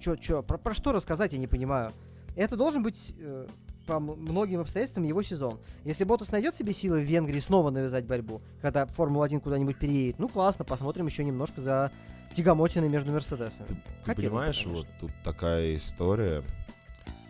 Чё, 0.00 0.16
чё, 0.16 0.42
про, 0.42 0.56
про 0.56 0.72
что 0.72 0.92
рассказать, 0.92 1.32
я 1.34 1.38
не 1.38 1.46
понимаю. 1.46 1.92
Это 2.36 2.56
должен 2.56 2.82
быть 2.82 3.14
э, 3.18 3.46
по 3.86 4.00
многим 4.00 4.60
обстоятельствам 4.60 5.04
его 5.04 5.22
сезон. 5.22 5.58
Если 5.84 6.04
Ботас 6.04 6.32
найдет 6.32 6.56
себе 6.56 6.72
силы 6.72 7.00
в 7.00 7.04
Венгрии 7.04 7.40
снова 7.40 7.70
навязать 7.70 8.06
борьбу, 8.06 8.40
когда 8.62 8.86
Формула-1 8.86 9.40
куда-нибудь 9.40 9.78
переедет, 9.78 10.18
ну 10.18 10.28
классно, 10.28 10.64
посмотрим 10.64 11.04
еще 11.06 11.24
немножко 11.24 11.60
за 11.60 11.92
тягомотины 12.30 12.88
между 12.88 13.12
Мерседесами. 13.12 13.68
Ты 13.68 13.74
Хотелось 14.04 14.16
бы, 14.16 14.28
понимаешь, 14.28 14.62
конечно. 14.62 14.72
вот 14.76 14.86
тут 15.00 15.12
такая 15.24 15.76
история, 15.76 16.42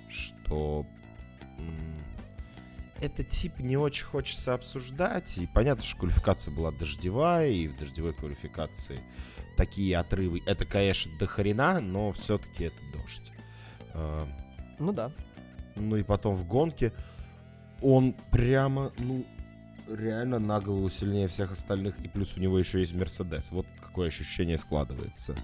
что 0.09 0.87
этот 3.01 3.29
тип 3.29 3.59
не 3.59 3.77
очень 3.77 4.05
хочется 4.05 4.55
обсуждать. 4.55 5.39
И 5.39 5.47
понятно, 5.47 5.83
что 5.83 5.97
квалификация 5.99 6.55
была 6.55 6.71
дождевая, 6.71 7.49
и 7.49 7.67
в 7.67 7.77
дождевой 7.77 8.13
квалификации 8.13 9.01
такие 9.57 9.97
отрывы. 9.97 10.43
Это, 10.47 10.67
конечно, 10.67 11.11
до 11.19 11.27
хрена, 11.27 11.81
но 11.81 12.13
все-таки 12.13 12.65
это 12.65 12.77
дождь. 12.93 13.33
А, 13.95 14.29
Ну 14.79 14.93
да. 14.93 15.13
Ну 15.77 15.97
и 15.97 16.03
потом 16.03 16.35
в 16.35 16.47
гонке 16.47 16.93
он 17.81 18.15
прямо, 18.31 18.93
ну, 18.99 19.25
реально 19.95 20.39
на 20.39 20.61
голову 20.61 20.89
сильнее 20.91 21.29
всех 21.29 21.53
остальных. 21.53 21.99
И 22.01 22.09
плюс 22.09 22.37
у 22.37 22.41
него 22.41 22.59
еще 22.59 22.81
есть 22.81 22.95
Мерседес. 22.95 23.51
Вот 23.51 23.67
какое 23.81 24.09
ощущение 24.09 24.59
складывается. 24.59 25.35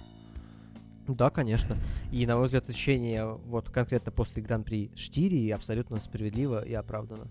Да, 1.07 1.29
конечно. 1.29 1.77
И, 2.11 2.25
на 2.25 2.35
мой 2.35 2.45
взгляд, 2.45 2.69
ощущение 2.69 3.25
вот 3.25 3.69
конкретно 3.69 4.11
после 4.11 4.41
Гран-при 4.41 4.91
Штири 4.95 5.49
абсолютно 5.51 5.99
справедливо 5.99 6.63
и 6.65 6.73
оправдано. 6.73 7.27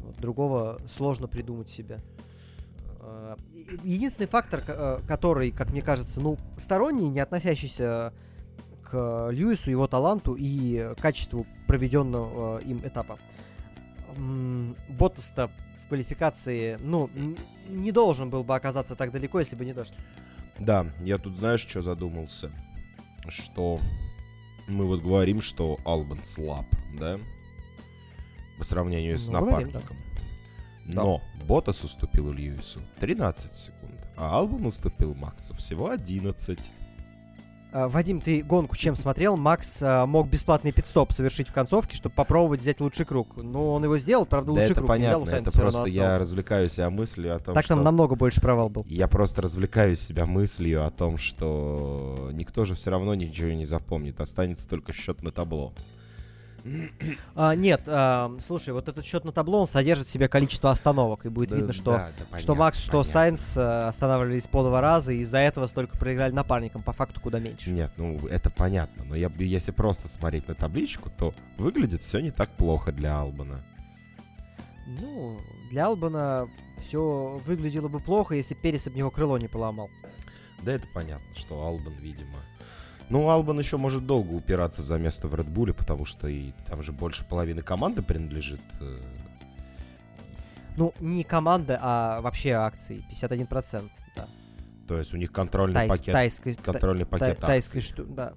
Вот, 0.00 0.16
другого 0.16 0.78
сложно 0.88 1.28
придумать 1.28 1.68
себе. 1.68 2.00
И- 3.52 3.78
Единственный 3.84 4.26
фактор, 4.26 4.62
э, 4.66 4.98
который, 5.06 5.52
как 5.52 5.70
мне 5.70 5.82
кажется, 5.82 6.20
ну, 6.20 6.36
сторонний, 6.58 7.08
не 7.08 7.20
относящийся 7.20 8.12
к 8.82 9.28
Льюису, 9.30 9.70
его 9.70 9.86
таланту 9.86 10.34
и 10.36 10.94
качеству 11.00 11.46
проведенного 11.66 12.58
э, 12.60 12.64
им 12.64 12.80
этапа. 12.84 13.18
В 14.16 15.02
квалификации, 15.90 16.78
ну, 16.80 17.10
не 17.68 17.90
должен 17.90 18.30
был 18.30 18.44
бы 18.44 18.54
оказаться 18.54 18.94
так 18.94 19.10
далеко, 19.10 19.40
если 19.40 19.56
бы 19.56 19.64
не 19.64 19.72
дождь. 19.72 19.94
Да, 20.58 20.86
я 21.00 21.18
тут, 21.18 21.34
знаешь, 21.36 21.66
что 21.68 21.82
задумался? 21.82 22.52
Что 23.28 23.80
мы 24.68 24.86
вот 24.86 25.02
говорим, 25.02 25.40
что 25.40 25.78
Албан 25.84 26.22
слаб, 26.22 26.66
да? 26.96 27.18
По 28.56 28.64
сравнению 28.64 29.18
с 29.18 29.28
Ну, 29.28 29.40
говорим, 29.40 29.68
напарником. 29.68 29.96
Но 30.84 31.22
Ботас 31.44 31.82
уступил 31.82 32.30
Льюису 32.30 32.80
13 33.00 33.52
секунд, 33.52 34.08
а 34.16 34.38
Албан 34.38 34.66
уступил 34.66 35.14
Максу 35.14 35.54
всего 35.56 35.90
11. 35.90 36.70
А, 37.72 37.88
Вадим, 37.88 38.20
ты 38.20 38.42
гонку 38.42 38.76
чем 38.76 38.96
смотрел? 38.96 39.36
Макс 39.36 39.80
а, 39.82 40.06
мог 40.06 40.28
бесплатный 40.28 40.72
пидстоп 40.72 41.12
совершить 41.12 41.48
в 41.48 41.52
концовке, 41.52 41.96
чтобы 41.96 42.14
попробовать 42.14 42.60
взять 42.60 42.80
лучший 42.80 43.06
круг. 43.06 43.36
Но 43.36 43.74
он 43.74 43.84
его 43.84 43.98
сделал, 43.98 44.26
правда, 44.26 44.48
Да 44.48 44.52
лучший 44.52 44.72
это 44.72 44.80
круг 44.80 44.90
не 44.90 45.06
взял, 45.06 45.20
понятно, 45.20 45.32
Сайнса 45.32 45.50
это 45.50 45.58
просто 45.60 45.84
я 45.86 46.02
остался. 46.02 46.20
развлекаю 46.20 46.68
себя 46.68 46.90
мыслью 46.90 47.36
о 47.36 47.38
том, 47.38 47.54
Так 47.54 47.64
что... 47.64 47.74
там 47.74 47.84
намного 47.84 48.16
больше 48.16 48.40
провал 48.40 48.68
был. 48.68 48.84
Я 48.88 49.06
просто 49.08 49.42
развлекаю 49.42 49.96
себя 49.96 50.26
мыслью 50.26 50.84
о 50.84 50.90
том, 50.90 51.16
что 51.16 52.30
никто 52.32 52.64
же 52.64 52.74
все 52.74 52.90
равно 52.90 53.14
ничего 53.14 53.50
не 53.50 53.64
запомнит, 53.66 54.20
останется 54.20 54.68
только 54.68 54.92
счет 54.92 55.22
на 55.22 55.30
табло. 55.30 55.72
А, 57.34 57.54
нет, 57.54 57.82
а, 57.86 58.34
слушай, 58.40 58.72
вот 58.74 58.88
этот 58.88 59.04
счет 59.04 59.24
на 59.24 59.32
табло, 59.32 59.60
он 59.60 59.66
содержит 59.66 60.06
в 60.06 60.10
себе 60.10 60.28
количество 60.28 60.70
остановок, 60.70 61.24
и 61.26 61.28
будет 61.28 61.50
Да, 61.50 61.56
видно, 61.56 61.72
что, 61.72 61.92
да, 61.92 62.10
да, 62.18 62.24
что 62.24 62.30
понятно, 62.30 62.54
Макс, 62.54 62.82
что. 62.82 63.02
Сайнс 63.02 63.56
э, 63.56 63.88
останавливались 63.88 64.46
по 64.46 64.62
два 64.62 64.80
раза, 64.80 65.12
и 65.12 65.18
из-за 65.18 65.38
этого 65.38 65.66
столько 65.66 65.96
проиграли 65.96 66.32
напарникам, 66.32 66.82
по 66.82 66.92
факту 66.92 67.20
куда 67.20 67.38
меньше. 67.38 67.70
Нет, 67.70 67.92
ну 67.96 68.26
это 68.26 68.50
понятно, 68.50 69.04
но 69.04 69.14
я, 69.14 69.30
если 69.38 69.70
просто 69.70 70.08
смотреть 70.08 70.48
на 70.48 70.54
табличку, 70.54 71.10
то 71.10 71.34
выглядит 71.56 72.02
все 72.02 72.20
не 72.20 72.30
так 72.30 72.50
плохо 72.50 72.92
для 72.92 73.18
Албана. 73.18 73.64
Ну, 74.86 75.38
для 75.70 75.86
Албана 75.86 76.48
все 76.78 77.40
выглядело 77.44 77.88
бы 77.88 78.00
плохо, 78.00 78.34
если 78.34 78.54
Перес 78.54 78.86
об 78.86 78.96
него 78.96 79.10
крыло 79.10 79.38
не 79.38 79.48
поломал. 79.48 79.88
Да 80.62 80.72
это 80.72 80.86
понятно, 80.92 81.34
что 81.34 81.62
Албан, 81.62 81.94
видимо... 82.00 82.38
Ну, 83.10 83.28
Албан 83.28 83.58
еще 83.58 83.76
может 83.76 84.06
долго 84.06 84.32
упираться 84.32 84.82
за 84.82 84.96
место 84.98 85.26
в 85.28 85.34
Редбуле, 85.34 85.74
потому 85.74 86.04
что 86.04 86.28
и 86.28 86.50
там 86.68 86.82
же 86.82 86.92
больше 86.92 87.24
половины 87.24 87.60
команды 87.62 88.02
принадлежит. 88.02 88.60
э, 88.80 88.98
Ну, 90.76 90.94
не 91.00 91.24
команда, 91.24 91.78
а 91.82 92.20
вообще 92.22 92.52
акции, 92.52 93.04
51%, 93.10 93.90
да. 94.16 94.28
То 94.86 94.96
есть 94.98 95.12
у 95.12 95.16
них 95.16 95.32
контрольный 95.32 95.80
Тайс- 95.82 95.88
пакет. 95.88 96.12
тайской, 96.14 96.54
та- 96.54 96.62
контрольный 96.62 97.04
та- 97.04 97.10
пакет 97.10 97.38
тайской 97.38 97.80
акций. 97.80 97.92
шту- 97.94 98.04
да. 98.06 98.34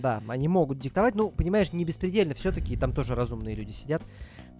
Да, 0.00 0.22
они 0.28 0.46
могут 0.46 0.78
диктовать, 0.78 1.14
ну, 1.16 1.30
понимаешь, 1.30 1.72
не 1.72 1.84
беспредельно 1.84 2.34
все-таки, 2.34 2.76
там 2.76 2.92
тоже 2.92 3.14
разумные 3.16 3.56
люди 3.56 3.72
сидят. 3.72 4.02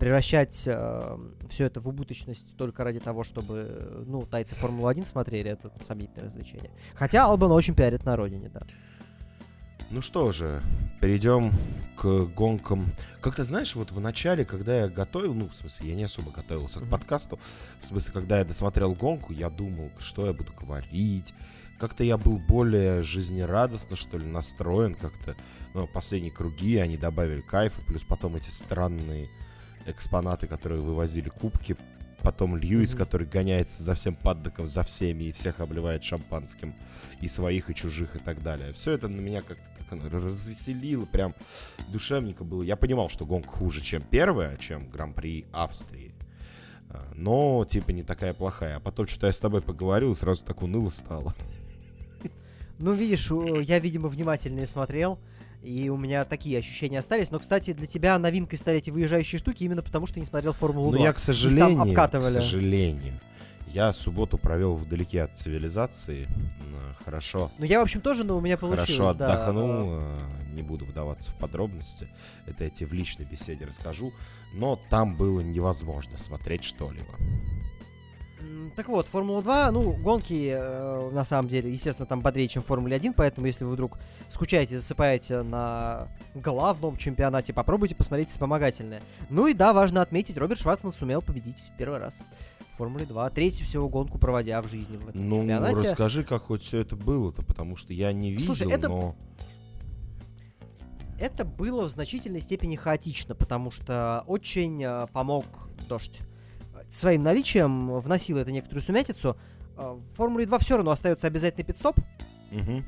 Превращать 0.00 0.52
все 0.52 1.30
это 1.66 1.80
в 1.80 1.86
убыточность 1.86 2.56
только 2.56 2.82
ради 2.82 2.98
того, 2.98 3.22
чтобы, 3.22 3.66
э, 3.70 4.02
ну, 4.04 4.22
тайцы 4.22 4.56
Формулу-1 4.56 5.04
смотрели, 5.06 5.50
это 5.52 5.70
сомнительное 5.84 6.24
развлечение. 6.24 6.72
Хотя 6.94 7.24
Албан 7.26 7.52
очень 7.52 7.74
пиарит 7.74 8.04
на 8.04 8.16
родине, 8.16 8.48
да. 8.48 8.62
Ну 9.92 10.00
что 10.00 10.32
же, 10.32 10.62
перейдем 11.02 11.52
к 11.96 12.24
гонкам. 12.34 12.94
Как 13.20 13.34
ты 13.34 13.44
знаешь, 13.44 13.76
вот 13.76 13.92
в 13.92 14.00
начале, 14.00 14.42
когда 14.46 14.80
я 14.80 14.88
готовил, 14.88 15.34
ну, 15.34 15.50
в 15.50 15.54
смысле, 15.54 15.90
я 15.90 15.94
не 15.94 16.04
особо 16.04 16.30
готовился 16.30 16.80
к 16.80 16.88
подкасту, 16.88 17.38
в 17.82 17.86
смысле, 17.86 18.10
когда 18.14 18.38
я 18.38 18.46
досмотрел 18.46 18.94
гонку, 18.94 19.34
я 19.34 19.50
думал, 19.50 19.90
что 19.98 20.24
я 20.24 20.32
буду 20.32 20.54
говорить. 20.54 21.34
Как-то 21.78 22.04
я 22.04 22.16
был 22.16 22.38
более 22.38 23.02
жизнерадостно, 23.02 23.94
что 23.96 24.16
ли, 24.16 24.24
настроен 24.24 24.94
как-то. 24.94 25.36
Ну, 25.74 25.86
последние 25.86 26.32
круги, 26.32 26.78
они 26.78 26.96
добавили 26.96 27.42
кайфа, 27.42 27.82
плюс 27.82 28.02
потом 28.02 28.36
эти 28.36 28.48
странные 28.48 29.28
экспонаты, 29.84 30.46
которые 30.46 30.80
вывозили 30.80 31.28
кубки. 31.28 31.76
Потом 32.22 32.56
Льюис, 32.56 32.94
Мгм. 32.94 32.98
который 32.98 33.26
гоняется 33.26 33.82
за 33.82 33.94
всем 33.96 34.14
паддоком, 34.14 34.68
за 34.68 34.84
всеми, 34.84 35.24
и 35.24 35.32
всех 35.32 35.58
обливает 35.58 36.04
шампанским, 36.04 36.76
и 37.20 37.26
своих, 37.26 37.68
и 37.68 37.74
чужих, 37.74 38.14
и 38.14 38.20
так 38.20 38.42
далее. 38.44 38.72
Все 38.72 38.92
это 38.92 39.08
на 39.08 39.20
меня 39.20 39.42
как-то 39.42 39.68
так 40.00 40.12
развеселило, 40.12 41.04
прям 41.04 41.34
душевненько 41.88 42.44
было. 42.44 42.62
Я 42.62 42.76
понимал, 42.76 43.08
что 43.08 43.26
гонка 43.26 43.50
хуже, 43.50 43.80
чем 43.80 44.02
первая, 44.02 44.56
чем 44.56 44.88
Гран-при 44.88 45.46
Австрии. 45.52 46.14
А, 46.90 47.10
Но, 47.14 47.64
типа, 47.68 47.90
не 47.90 48.02
такая 48.02 48.34
плохая. 48.34 48.76
А 48.76 48.80
потом 48.80 49.06
что-то 49.06 49.26
я 49.26 49.32
с 49.32 49.38
тобой 49.38 49.62
поговорил, 49.62 50.12
и 50.12 50.14
сразу 50.14 50.44
так 50.44 50.62
уныло 50.62 50.88
стало. 50.90 51.34
Ну, 52.78 52.92
видишь, 52.92 53.30
я, 53.62 53.78
видимо, 53.78 54.08
внимательнее 54.08 54.66
смотрел, 54.66 55.18
и 55.62 55.88
у 55.88 55.96
меня 55.96 56.24
такие 56.24 56.58
ощущения 56.58 56.98
остались. 56.98 57.30
Но, 57.30 57.38
кстати, 57.38 57.72
для 57.72 57.86
тебя 57.86 58.18
новинкой 58.18 58.58
стали 58.58 58.78
эти 58.78 58.90
выезжающие 58.90 59.38
штуки 59.38 59.62
именно 59.62 59.82
потому, 59.82 60.06
что 60.06 60.18
не 60.18 60.26
смотрел 60.26 60.52
Формулу 60.52 60.90
2. 60.90 60.92
Но 60.92 60.98
Ну, 60.98 61.04
я, 61.04 61.12
к 61.12 61.18
сожалению, 61.20 61.94
к 61.94 62.40
сожалению, 62.40 63.20
я 63.66 63.92
субботу 63.92 64.38
провел 64.38 64.74
вдалеке 64.74 65.22
от 65.22 65.36
цивилизации. 65.36 66.28
Хорошо. 67.04 67.50
Ну, 67.58 67.64
я, 67.64 67.80
в 67.80 67.82
общем, 67.82 68.00
тоже, 68.00 68.24
но 68.24 68.36
у 68.36 68.40
меня 68.40 68.56
получилось, 68.56 68.96
Хорошо 68.96 69.14
да. 69.14 69.32
отдохнул, 69.32 69.98
э, 70.00 70.52
не 70.52 70.62
буду 70.62 70.84
вдаваться 70.84 71.30
в 71.30 71.34
подробности, 71.34 72.08
это 72.46 72.64
я 72.64 72.70
тебе 72.70 72.86
в 72.86 72.92
личной 72.92 73.24
беседе 73.24 73.64
расскажу, 73.64 74.12
но 74.52 74.78
там 74.88 75.16
было 75.16 75.40
невозможно 75.40 76.16
смотреть 76.18 76.64
что-либо. 76.64 77.14
Так 78.74 78.88
вот, 78.88 79.06
Формула-2, 79.06 79.70
ну, 79.70 79.92
гонки, 79.92 80.48
э, 80.50 81.10
на 81.12 81.24
самом 81.24 81.48
деле, 81.48 81.70
естественно, 81.70 82.06
там 82.06 82.20
бодрее, 82.20 82.48
чем 82.48 82.62
в 82.62 82.66
Формуле-1, 82.66 83.12
поэтому, 83.14 83.46
если 83.46 83.64
вы 83.64 83.72
вдруг 83.72 83.98
скучаете, 84.28 84.78
засыпаете 84.78 85.42
на 85.42 86.08
главном 86.34 86.96
чемпионате, 86.96 87.52
попробуйте 87.52 87.94
посмотреть 87.94 88.30
вспомогательное. 88.30 89.02
Ну 89.28 89.46
и 89.46 89.52
да, 89.52 89.74
важно 89.74 90.00
отметить, 90.00 90.38
Роберт 90.38 90.58
Шварцман 90.60 90.92
сумел 90.92 91.20
победить 91.20 91.70
первый 91.76 91.98
раз 91.98 92.22
в 92.72 92.76
Формуле-2, 92.78 93.30
третью 93.34 93.66
всего 93.66 93.90
гонку 93.90 94.18
проводя 94.18 94.62
в 94.62 94.68
жизни 94.68 94.96
в 94.96 95.06
этом 95.06 95.28
Ну, 95.28 95.40
чемпионате. 95.40 95.76
расскажи, 95.90 96.24
как 96.24 96.42
хоть 96.44 96.62
все 96.62 96.78
это 96.78 96.96
было-то, 96.96 97.42
потому 97.44 97.76
что 97.76 97.92
я 97.92 98.10
не 98.14 98.30
видел, 98.30 98.46
Слушай, 98.54 98.72
это- 98.72 98.88
но... 98.88 99.16
Это 101.20 101.44
было 101.44 101.84
в 101.84 101.88
значительной 101.88 102.40
степени 102.40 102.74
хаотично, 102.74 103.34
потому 103.34 103.70
что 103.70 104.24
очень 104.26 104.82
э, 104.82 105.06
помог 105.12 105.44
дождь. 105.88 106.20
Своим 106.92 107.22
наличием 107.22 107.98
вносил 108.00 108.36
это 108.38 108.52
некоторую 108.52 108.82
сумятицу. 108.82 109.36
Э, 109.76 109.96
В 110.12 110.16
Формуле 110.16 110.46
2 110.46 110.58
все 110.58 110.76
равно 110.76 110.90
остается 110.90 111.26
обязательный 111.26 111.64
пидстоп, 111.64 111.96
Мгм. 112.50 112.84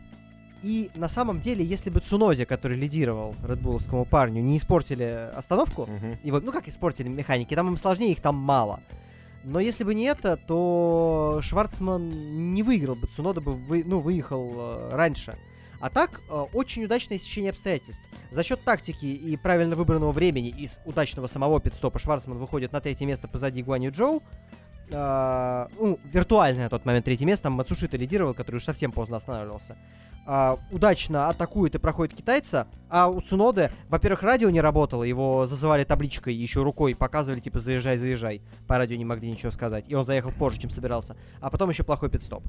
И 0.63 0.91
на 0.95 1.09
самом 1.11 1.41
деле, 1.41 1.63
если 1.65 1.91
бы 1.91 2.01
Цунози, 2.01 2.45
который 2.47 2.79
лидировал 2.79 3.35
редбуловскому 3.47 4.07
парню, 4.07 4.43
не 4.43 4.57
испортили 4.57 5.31
остановку, 5.37 5.87
Мгм. 5.87 6.19
его, 6.23 6.41
ну 6.41 6.53
как 6.53 6.69
испортили 6.69 7.09
механики, 7.09 7.55
там 7.55 7.69
им 7.69 7.77
сложнее, 7.77 8.13
их 8.13 8.21
там 8.21 8.37
мало. 8.37 8.81
Но 9.43 9.61
если 9.61 9.85
бы 9.85 9.95
не 9.95 10.05
это, 10.05 10.39
то 10.39 11.41
Шварцман 11.43 12.55
не 12.55 12.63
выиграл 12.63 12.95
бы, 12.95 13.07
Цунода 13.07 13.43
бы 13.43 13.53
вы, 13.53 13.83
ну, 13.85 14.01
выехал 14.01 14.53
э, 14.57 14.91
раньше. 14.93 15.37
А 15.85 15.91
так, 15.91 16.23
э, 16.31 16.45
очень 16.55 16.83
удачное 16.87 17.19
сечение 17.19 17.51
обстоятельств. 17.51 18.09
За 18.31 18.43
счет 18.43 18.65
тактики 18.65 19.05
и 19.05 19.37
правильно 19.37 19.77
выбранного 19.77 20.13
времени 20.13 20.49
и 20.49 20.67
с 20.67 20.81
удачного 20.87 21.27
самого 21.27 21.61
пидстопа 21.61 21.99
Шварцман 21.99 22.39
выходит 22.39 22.73
на 22.73 22.81
третье 22.81 23.05
место 23.05 23.29
позади 23.29 23.63
Гуанью 23.63 23.93
Джоу. 23.93 24.23
А, 24.95 25.69
ну, 25.79 25.99
виртуальное 26.05 26.65
на 26.65 26.71
тот 26.71 26.85
момент 26.85 27.05
третье 27.05 27.27
место, 27.27 27.45
там 27.45 27.55
Мацушита 27.55 27.97
лидировал, 27.97 28.35
который 28.35 28.57
уж 28.57 28.65
совсем 28.65 28.93
поздно 28.93 29.17
останавливался. 29.17 29.77
А, 30.27 30.59
удачно 30.71 31.29
атакует 31.29 31.75
и 31.75 31.79
проходит 31.79 32.17
китайца, 32.17 32.67
а 32.89 33.09
у 33.09 33.21
Цуноды, 33.21 33.71
во-первых, 33.89 34.23
радио 34.23 34.49
не 34.49 34.63
работало, 34.63 35.03
его 35.03 35.47
зазывали 35.47 35.85
табличкой, 35.85 36.35
еще 36.35 36.63
рукой 36.63 36.95
показывали, 36.95 37.41
типа, 37.41 37.59
заезжай, 37.59 37.99
заезжай. 37.99 38.41
По 38.67 38.79
радио 38.79 38.97
не 38.97 39.05
могли 39.05 39.31
ничего 39.31 39.51
сказать, 39.51 39.85
и 39.89 39.95
он 39.95 40.07
заехал 40.07 40.33
позже, 40.33 40.61
чем 40.61 40.71
собирался. 40.71 41.17
А 41.41 41.51
потом 41.51 41.69
еще 41.69 41.83
плохой 41.83 42.09
пидстоп. 42.09 42.43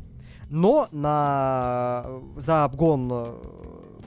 Но 0.50 0.88
на... 0.92 2.06
за 2.38 2.64
обгон 2.64 3.12
э, 3.12 3.34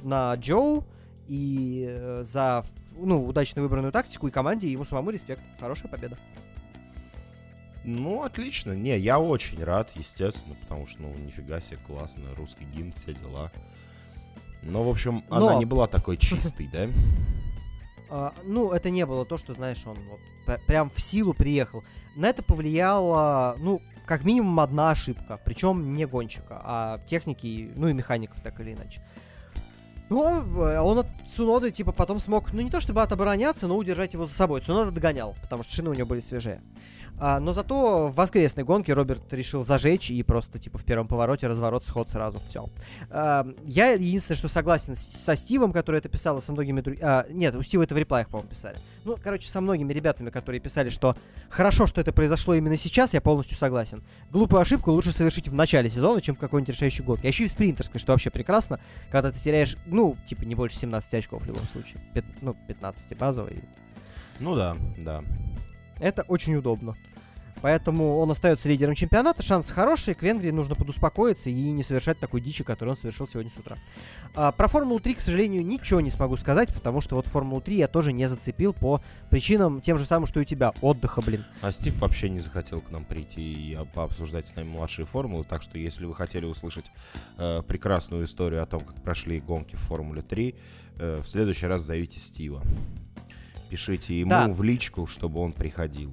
на 0.02 0.34
Джоу 0.36 0.86
и 1.26 1.86
э, 1.88 2.22
за 2.24 2.64
ну, 2.96 3.26
удачно 3.26 3.60
выбранную 3.60 3.92
тактику 3.92 4.28
и 4.28 4.30
команде 4.30 4.70
ему 4.70 4.84
самому 4.84 5.10
респект. 5.10 5.42
Хорошая 5.60 5.90
победа. 5.90 6.16
Ну, 7.88 8.22
отлично. 8.22 8.72
Не, 8.72 8.98
я 8.98 9.18
очень 9.18 9.64
рад, 9.64 9.92
естественно, 9.94 10.54
потому 10.60 10.86
что, 10.86 11.00
ну, 11.00 11.14
нифига 11.14 11.58
себе, 11.58 11.78
классно, 11.86 12.34
русский 12.36 12.64
гимн, 12.64 12.92
все 12.92 13.14
дела. 13.14 13.50
Но, 14.62 14.84
в 14.84 14.90
общем, 14.90 15.24
она 15.30 15.52
Но- 15.52 15.58
не 15.58 15.64
была 15.64 15.86
такой 15.86 16.18
чистой, 16.18 16.68
да? 16.72 16.88
А, 18.10 18.32
ну, 18.42 18.72
это 18.72 18.88
не 18.88 19.04
было 19.04 19.26
то, 19.26 19.36
что, 19.36 19.52
знаешь, 19.52 19.82
он 19.84 19.98
вот 20.08 20.60
прям 20.66 20.88
в 20.88 20.98
силу 20.98 21.34
приехал. 21.34 21.84
На 22.16 22.30
это 22.30 22.42
повлияла, 22.42 23.54
ну, 23.58 23.82
как 24.06 24.24
минимум 24.24 24.60
одна 24.60 24.92
ошибка. 24.92 25.38
Причем 25.44 25.92
не 25.92 26.06
гонщика, 26.06 26.58
а 26.64 27.00
техники, 27.04 27.70
ну 27.76 27.86
и 27.88 27.92
механиков, 27.92 28.40
так 28.42 28.58
или 28.60 28.72
иначе. 28.72 29.02
Ну, 30.08 30.24
э, 30.62 30.80
он 30.80 31.00
от 31.00 31.06
Цуноды, 31.30 31.70
типа, 31.70 31.92
потом 31.92 32.18
смог, 32.18 32.50
ну, 32.54 32.62
не 32.62 32.70
то 32.70 32.80
чтобы 32.80 33.02
отобороняться, 33.02 33.68
но 33.68 33.76
удержать 33.76 34.14
его 34.14 34.24
за 34.24 34.32
собой. 34.32 34.62
Цунода 34.62 34.90
догонял, 34.90 35.36
потому 35.42 35.62
что 35.62 35.74
шины 35.74 35.90
у 35.90 35.94
него 35.94 36.06
были 36.06 36.20
свежие. 36.20 36.62
А, 37.20 37.40
но 37.40 37.52
зато 37.52 38.08
в 38.08 38.14
воскресной 38.14 38.64
гонке 38.64 38.92
Роберт 38.92 39.32
решил 39.32 39.64
зажечь 39.64 40.10
и 40.10 40.22
просто, 40.22 40.58
типа, 40.58 40.78
в 40.78 40.84
первом 40.84 41.08
повороте 41.08 41.46
разворот, 41.46 41.84
сход 41.84 42.10
сразу. 42.10 42.40
Все. 42.48 42.68
я 43.10 43.92
единственное, 43.92 44.36
что 44.36 44.48
согласен 44.48 44.94
со 44.94 45.36
Стивом, 45.36 45.72
который 45.72 45.98
это 45.98 46.08
писал, 46.08 46.38
и 46.38 46.40
со 46.40 46.52
многими 46.52 46.80
другими... 46.80 47.32
нет, 47.32 47.54
у 47.54 47.62
Стива 47.62 47.82
это 47.82 47.94
в 47.94 47.98
реплаях, 47.98 48.28
по-моему, 48.28 48.50
писали. 48.50 48.78
Ну, 49.04 49.16
короче, 49.22 49.48
со 49.48 49.60
многими 49.60 49.92
ребятами, 49.92 50.30
которые 50.30 50.60
писали, 50.60 50.88
что 50.90 51.16
хорошо, 51.48 51.86
что 51.86 52.00
это 52.00 52.12
произошло 52.12 52.54
именно 52.54 52.76
сейчас, 52.76 53.14
я 53.14 53.20
полностью 53.20 53.56
согласен. 53.56 54.02
Глупую 54.30 54.60
ошибку 54.60 54.92
лучше 54.92 55.10
совершить 55.10 55.48
в 55.48 55.54
начале 55.54 55.90
сезона, 55.90 56.20
чем 56.20 56.34
в 56.34 56.38
какой-нибудь 56.38 56.74
решающей 56.74 57.04
гонке. 57.04 57.26
А 57.26 57.28
еще 57.28 57.44
и 57.44 57.48
в 57.48 57.50
спринтерской, 57.50 58.00
что 58.00 58.12
вообще 58.12 58.30
прекрасно, 58.30 58.80
когда 59.10 59.32
ты 59.32 59.38
теряешь, 59.38 59.76
ну, 59.86 60.16
типа, 60.26 60.42
не 60.44 60.54
больше 60.54 60.76
17 60.76 61.14
очков 61.14 61.42
в 61.42 61.46
любом 61.46 61.66
случае. 61.68 62.00
Пят- 62.14 62.24
ну, 62.40 62.54
15 62.68 63.16
базовый. 63.16 63.62
Ну 64.40 64.54
да, 64.54 64.76
да. 64.98 65.22
Это 66.00 66.22
очень 66.22 66.54
удобно. 66.54 66.96
Поэтому 67.60 68.18
он 68.18 68.30
остается 68.30 68.68
лидером 68.68 68.94
чемпионата. 68.94 69.42
Шансы 69.42 69.72
хорошие. 69.72 70.14
К 70.14 70.22
Венгрии 70.22 70.50
нужно 70.50 70.74
подуспокоиться 70.74 71.50
и 71.50 71.70
не 71.70 71.82
совершать 71.82 72.18
такой 72.18 72.40
дичи, 72.40 72.64
которую 72.64 72.92
он 72.92 72.96
совершил 72.96 73.26
сегодня 73.26 73.50
с 73.50 73.56
утра. 73.56 73.76
А, 74.34 74.52
про 74.52 74.68
Формулу-3, 74.68 75.14
к 75.14 75.20
сожалению, 75.20 75.64
ничего 75.64 76.00
не 76.00 76.10
смогу 76.10 76.36
сказать, 76.36 76.72
потому 76.72 77.00
что 77.00 77.16
вот 77.16 77.26
Формулу-3 77.26 77.74
я 77.74 77.88
тоже 77.88 78.12
не 78.12 78.26
зацепил 78.26 78.72
по 78.72 79.00
причинам 79.30 79.80
тем 79.80 79.98
же 79.98 80.04
самым, 80.04 80.26
что 80.26 80.40
и 80.40 80.42
у 80.42 80.46
тебя. 80.46 80.72
Отдыха, 80.80 81.20
блин. 81.20 81.44
А 81.62 81.72
Стив 81.72 81.98
вообще 82.00 82.28
не 82.28 82.40
захотел 82.40 82.80
к 82.80 82.90
нам 82.90 83.04
прийти 83.04 83.42
и 83.42 83.78
пообсуждать 83.94 84.46
с 84.48 84.54
нами 84.54 84.68
младшие 84.68 85.06
формулы, 85.06 85.44
так 85.44 85.62
что 85.62 85.78
если 85.78 86.04
вы 86.04 86.14
хотели 86.14 86.44
услышать 86.44 86.86
э, 87.36 87.62
прекрасную 87.66 88.24
историю 88.24 88.62
о 88.62 88.66
том, 88.66 88.84
как 88.84 89.02
прошли 89.02 89.40
гонки 89.40 89.74
в 89.74 89.80
Формуле 89.80 90.22
3, 90.22 90.54
э, 90.98 91.20
в 91.22 91.28
следующий 91.28 91.66
раз 91.66 91.82
зовите 91.82 92.20
Стива. 92.20 92.62
Пишите 93.68 94.18
ему 94.18 94.30
Да. 94.30 94.48
в 94.48 94.62
личку, 94.62 95.06
чтобы 95.06 95.40
он 95.40 95.52
приходил. 95.52 96.12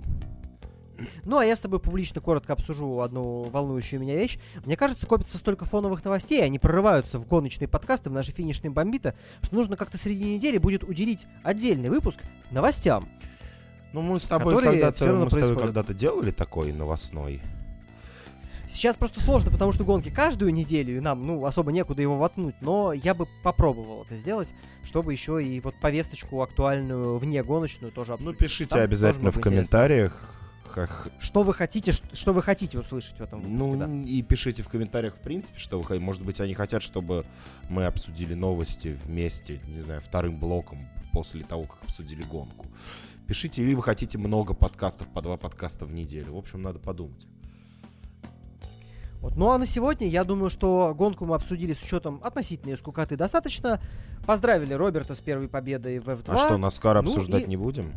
Ну, 1.24 1.38
а 1.38 1.46
я 1.46 1.56
с 1.56 1.60
тобой 1.60 1.80
публично 1.80 2.22
коротко 2.22 2.54
обсужу 2.54 3.02
одну 3.02 3.44
волнующую 3.44 4.00
меня 4.00 4.16
вещь. 4.16 4.40
Мне 4.66 4.78
кажется, 4.78 5.06
копится 5.06 5.38
столько 5.38 5.66
фоновых 5.66 6.04
новостей, 6.06 6.44
они 6.44 6.58
прорываются 6.58 7.20
в 7.20 7.28
гоночные 7.28 7.68
подкасты, 7.68 8.10
в 8.10 8.14
наши 8.14 8.32
финишные 8.32 8.72
бомбиты, 8.72 9.14
что 9.42 9.56
нужно 9.56 9.76
как-то 9.76 9.98
среди 9.98 10.36
недели 10.36 10.58
будет 10.58 10.84
уделить 10.84 11.26
отдельный 11.44 11.90
выпуск 11.90 12.22
новостям. 12.52 13.10
Ну, 13.92 14.02
мы 14.02 14.20
с 14.20 14.24
тобой 14.24 14.62
когда-то, 14.62 15.14
мы 15.14 15.30
с 15.30 15.34
тобой 15.34 15.58
когда-то 15.58 15.94
делали 15.94 16.32
такой 16.32 16.72
новостной. 16.72 17.42
Сейчас 18.68 18.96
просто 18.98 19.20
сложно, 19.22 19.52
потому 19.52 19.72
что 19.72 19.84
гонки 19.84 20.10
каждую 20.10 20.54
неделю, 20.54 20.98
и 20.98 21.00
нам, 21.00 21.26
ну, 21.26 21.46
особо 21.46 21.72
некуда 21.72 22.02
его 22.02 22.18
воткнуть, 22.18 22.56
но 22.62 22.94
я 22.94 23.14
бы 23.14 23.28
попробовал 23.44 24.04
это 24.04 24.18
сделать, 24.18 24.54
чтобы 24.84 25.14
еще 25.14 25.44
и 25.44 25.60
вот 25.60 25.76
повесточку 25.80 26.42
актуальную, 26.42 27.18
вне 27.18 27.44
гоночную 27.44 27.92
тоже 27.92 28.12
Ну, 28.12 28.16
обсудить. 28.16 28.38
пишите 28.40 28.70
Там 28.72 28.82
обязательно 28.82 29.32
в 29.32 29.40
комментариях. 29.40 30.32
Хах- 30.74 31.10
Что 31.22 31.44
вы 31.44 31.54
хотите, 31.54 31.94
ш- 31.94 32.04
что 32.12 32.34
вы 32.34 32.42
хотите 32.42 32.78
услышать 32.80 33.18
в 33.18 33.22
этом 33.22 33.40
выпуске, 33.40 33.56
Ну, 33.66 33.78
да. 34.04 34.10
и 34.12 34.22
пишите 34.24 34.62
в 34.62 34.68
комментариях, 34.68 35.16
в 35.16 35.20
принципе, 35.22 35.58
что 35.58 35.78
вы 35.78 35.86
хотите. 35.86 36.04
Может 36.04 36.24
быть, 36.24 36.42
они 36.42 36.54
хотят, 36.54 36.82
чтобы 36.84 37.26
мы 37.70 37.86
обсудили 37.86 38.34
новости 38.34 38.98
вместе, 39.06 39.62
не 39.68 39.80
знаю, 39.82 40.02
вторым 40.02 40.38
блоком 40.38 40.80
после 41.14 41.44
того, 41.46 41.64
как 41.66 41.84
обсудили 41.84 42.24
гонку. 42.24 42.66
Пишите, 43.26 43.62
или 43.62 43.74
вы 43.74 43.84
хотите 43.84 44.18
много 44.18 44.54
подкастов, 44.54 45.08
по 45.08 45.22
два 45.22 45.38
подкаста 45.38 45.86
в 45.86 45.94
неделю. 45.94 46.34
В 46.34 46.38
общем, 46.38 46.62
надо 46.62 46.80
подумать. 46.80 47.26
Вот. 49.26 49.38
Ну 49.38 49.50
а 49.50 49.58
на 49.58 49.66
сегодня, 49.66 50.08
я 50.08 50.24
думаю, 50.24 50.52
что 50.52 50.94
гонку 50.96 51.26
мы 51.26 51.34
обсудили 51.34 51.74
с 51.74 51.82
учетом 51.84 52.22
относительной 52.24 52.78
скукоты 52.78 53.18
достаточно. 53.18 53.82
Поздравили 54.28 54.74
Роберта 54.76 55.16
с 55.16 55.20
первой 55.20 55.48
победой 55.50 55.98
в 55.98 56.08
F2. 56.08 56.26
А 56.28 56.38
что, 56.38 56.58
Наскар 56.60 57.02
Ну 57.02 57.10
обсуждать 57.10 57.46
и- 57.46 57.48
не 57.48 57.58
будем? 57.58 57.92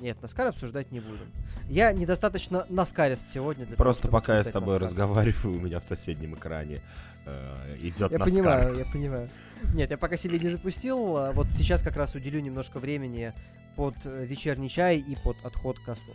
Нет, 0.00 0.20
Наскар 0.20 0.48
обсуждать 0.48 0.90
не 0.90 0.98
будем. 0.98 1.30
Я 1.68 1.92
недостаточно 1.92 2.66
наскарист 2.68 3.28
сегодня 3.28 3.64
для 3.64 3.76
Просто 3.76 4.08
того, 4.08 4.18
пока 4.18 4.38
я 4.38 4.42
с 4.42 4.48
тобой 4.50 4.74
NASCAR. 4.74 4.80
разговариваю, 4.80 5.56
у 5.56 5.60
меня 5.60 5.78
в 5.78 5.84
соседнем 5.84 6.34
экране 6.34 6.80
э, 7.24 7.76
идет 7.82 8.10
Я 8.10 8.18
Наскар. 8.18 8.24
понимаю, 8.42 8.76
я 8.78 8.84
понимаю. 8.86 9.30
Нет, 9.72 9.90
я 9.92 9.98
пока 9.98 10.16
себе 10.16 10.40
не 10.40 10.48
запустил. 10.48 11.16
а 11.16 11.30
Вот 11.32 11.46
сейчас 11.52 11.80
как 11.82 11.96
раз 11.96 12.16
уделю 12.16 12.40
немножко 12.40 12.80
времени 12.80 13.32
под 13.76 13.94
э, 14.04 14.24
вечерний 14.26 14.68
чай 14.68 14.98
и 14.98 15.14
под 15.22 15.36
отход 15.44 15.78
ко 15.78 15.94
сну. 15.94 16.12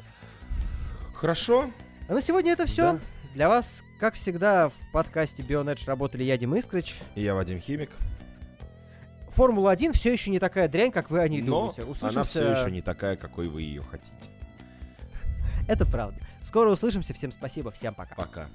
Хорошо. 1.13 1.71
А 2.09 2.13
на 2.13 2.21
сегодня 2.21 2.51
это 2.51 2.65
все. 2.65 2.93
Да. 2.93 2.99
Для 3.33 3.49
вас, 3.49 3.83
как 3.99 4.13
всегда, 4.13 4.69
в 4.69 4.73
подкасте 4.91 5.41
Бионедж 5.41 5.85
работали 5.87 6.23
я, 6.23 6.37
Дима 6.37 6.59
Искрыч. 6.59 6.95
И 7.15 7.21
я 7.23 7.33
Вадим 7.33 7.59
Химик. 7.59 7.89
Формула-1 9.29 9.93
все 9.93 10.13
еще 10.13 10.29
не 10.29 10.37
такая 10.37 10.67
дрянь, 10.67 10.91
как 10.91 11.09
вы 11.09 11.19
о 11.19 11.27
ней 11.27 11.41
Но 11.41 11.71
думаете. 11.73 11.85
она 12.01 12.23
все 12.23 12.51
еще 12.51 12.69
не 12.69 12.81
такая, 12.81 13.17
какой 13.17 13.47
вы 13.47 13.63
ее 13.63 13.81
хотите. 13.81 14.29
Это 15.67 15.85
правда. 15.87 16.19
Скоро 16.43 16.69
услышимся. 16.69 17.15
Всем 17.15 17.31
спасибо. 17.31 17.71
Всем 17.71 17.95
пока. 17.95 18.13
Пока. 18.13 18.47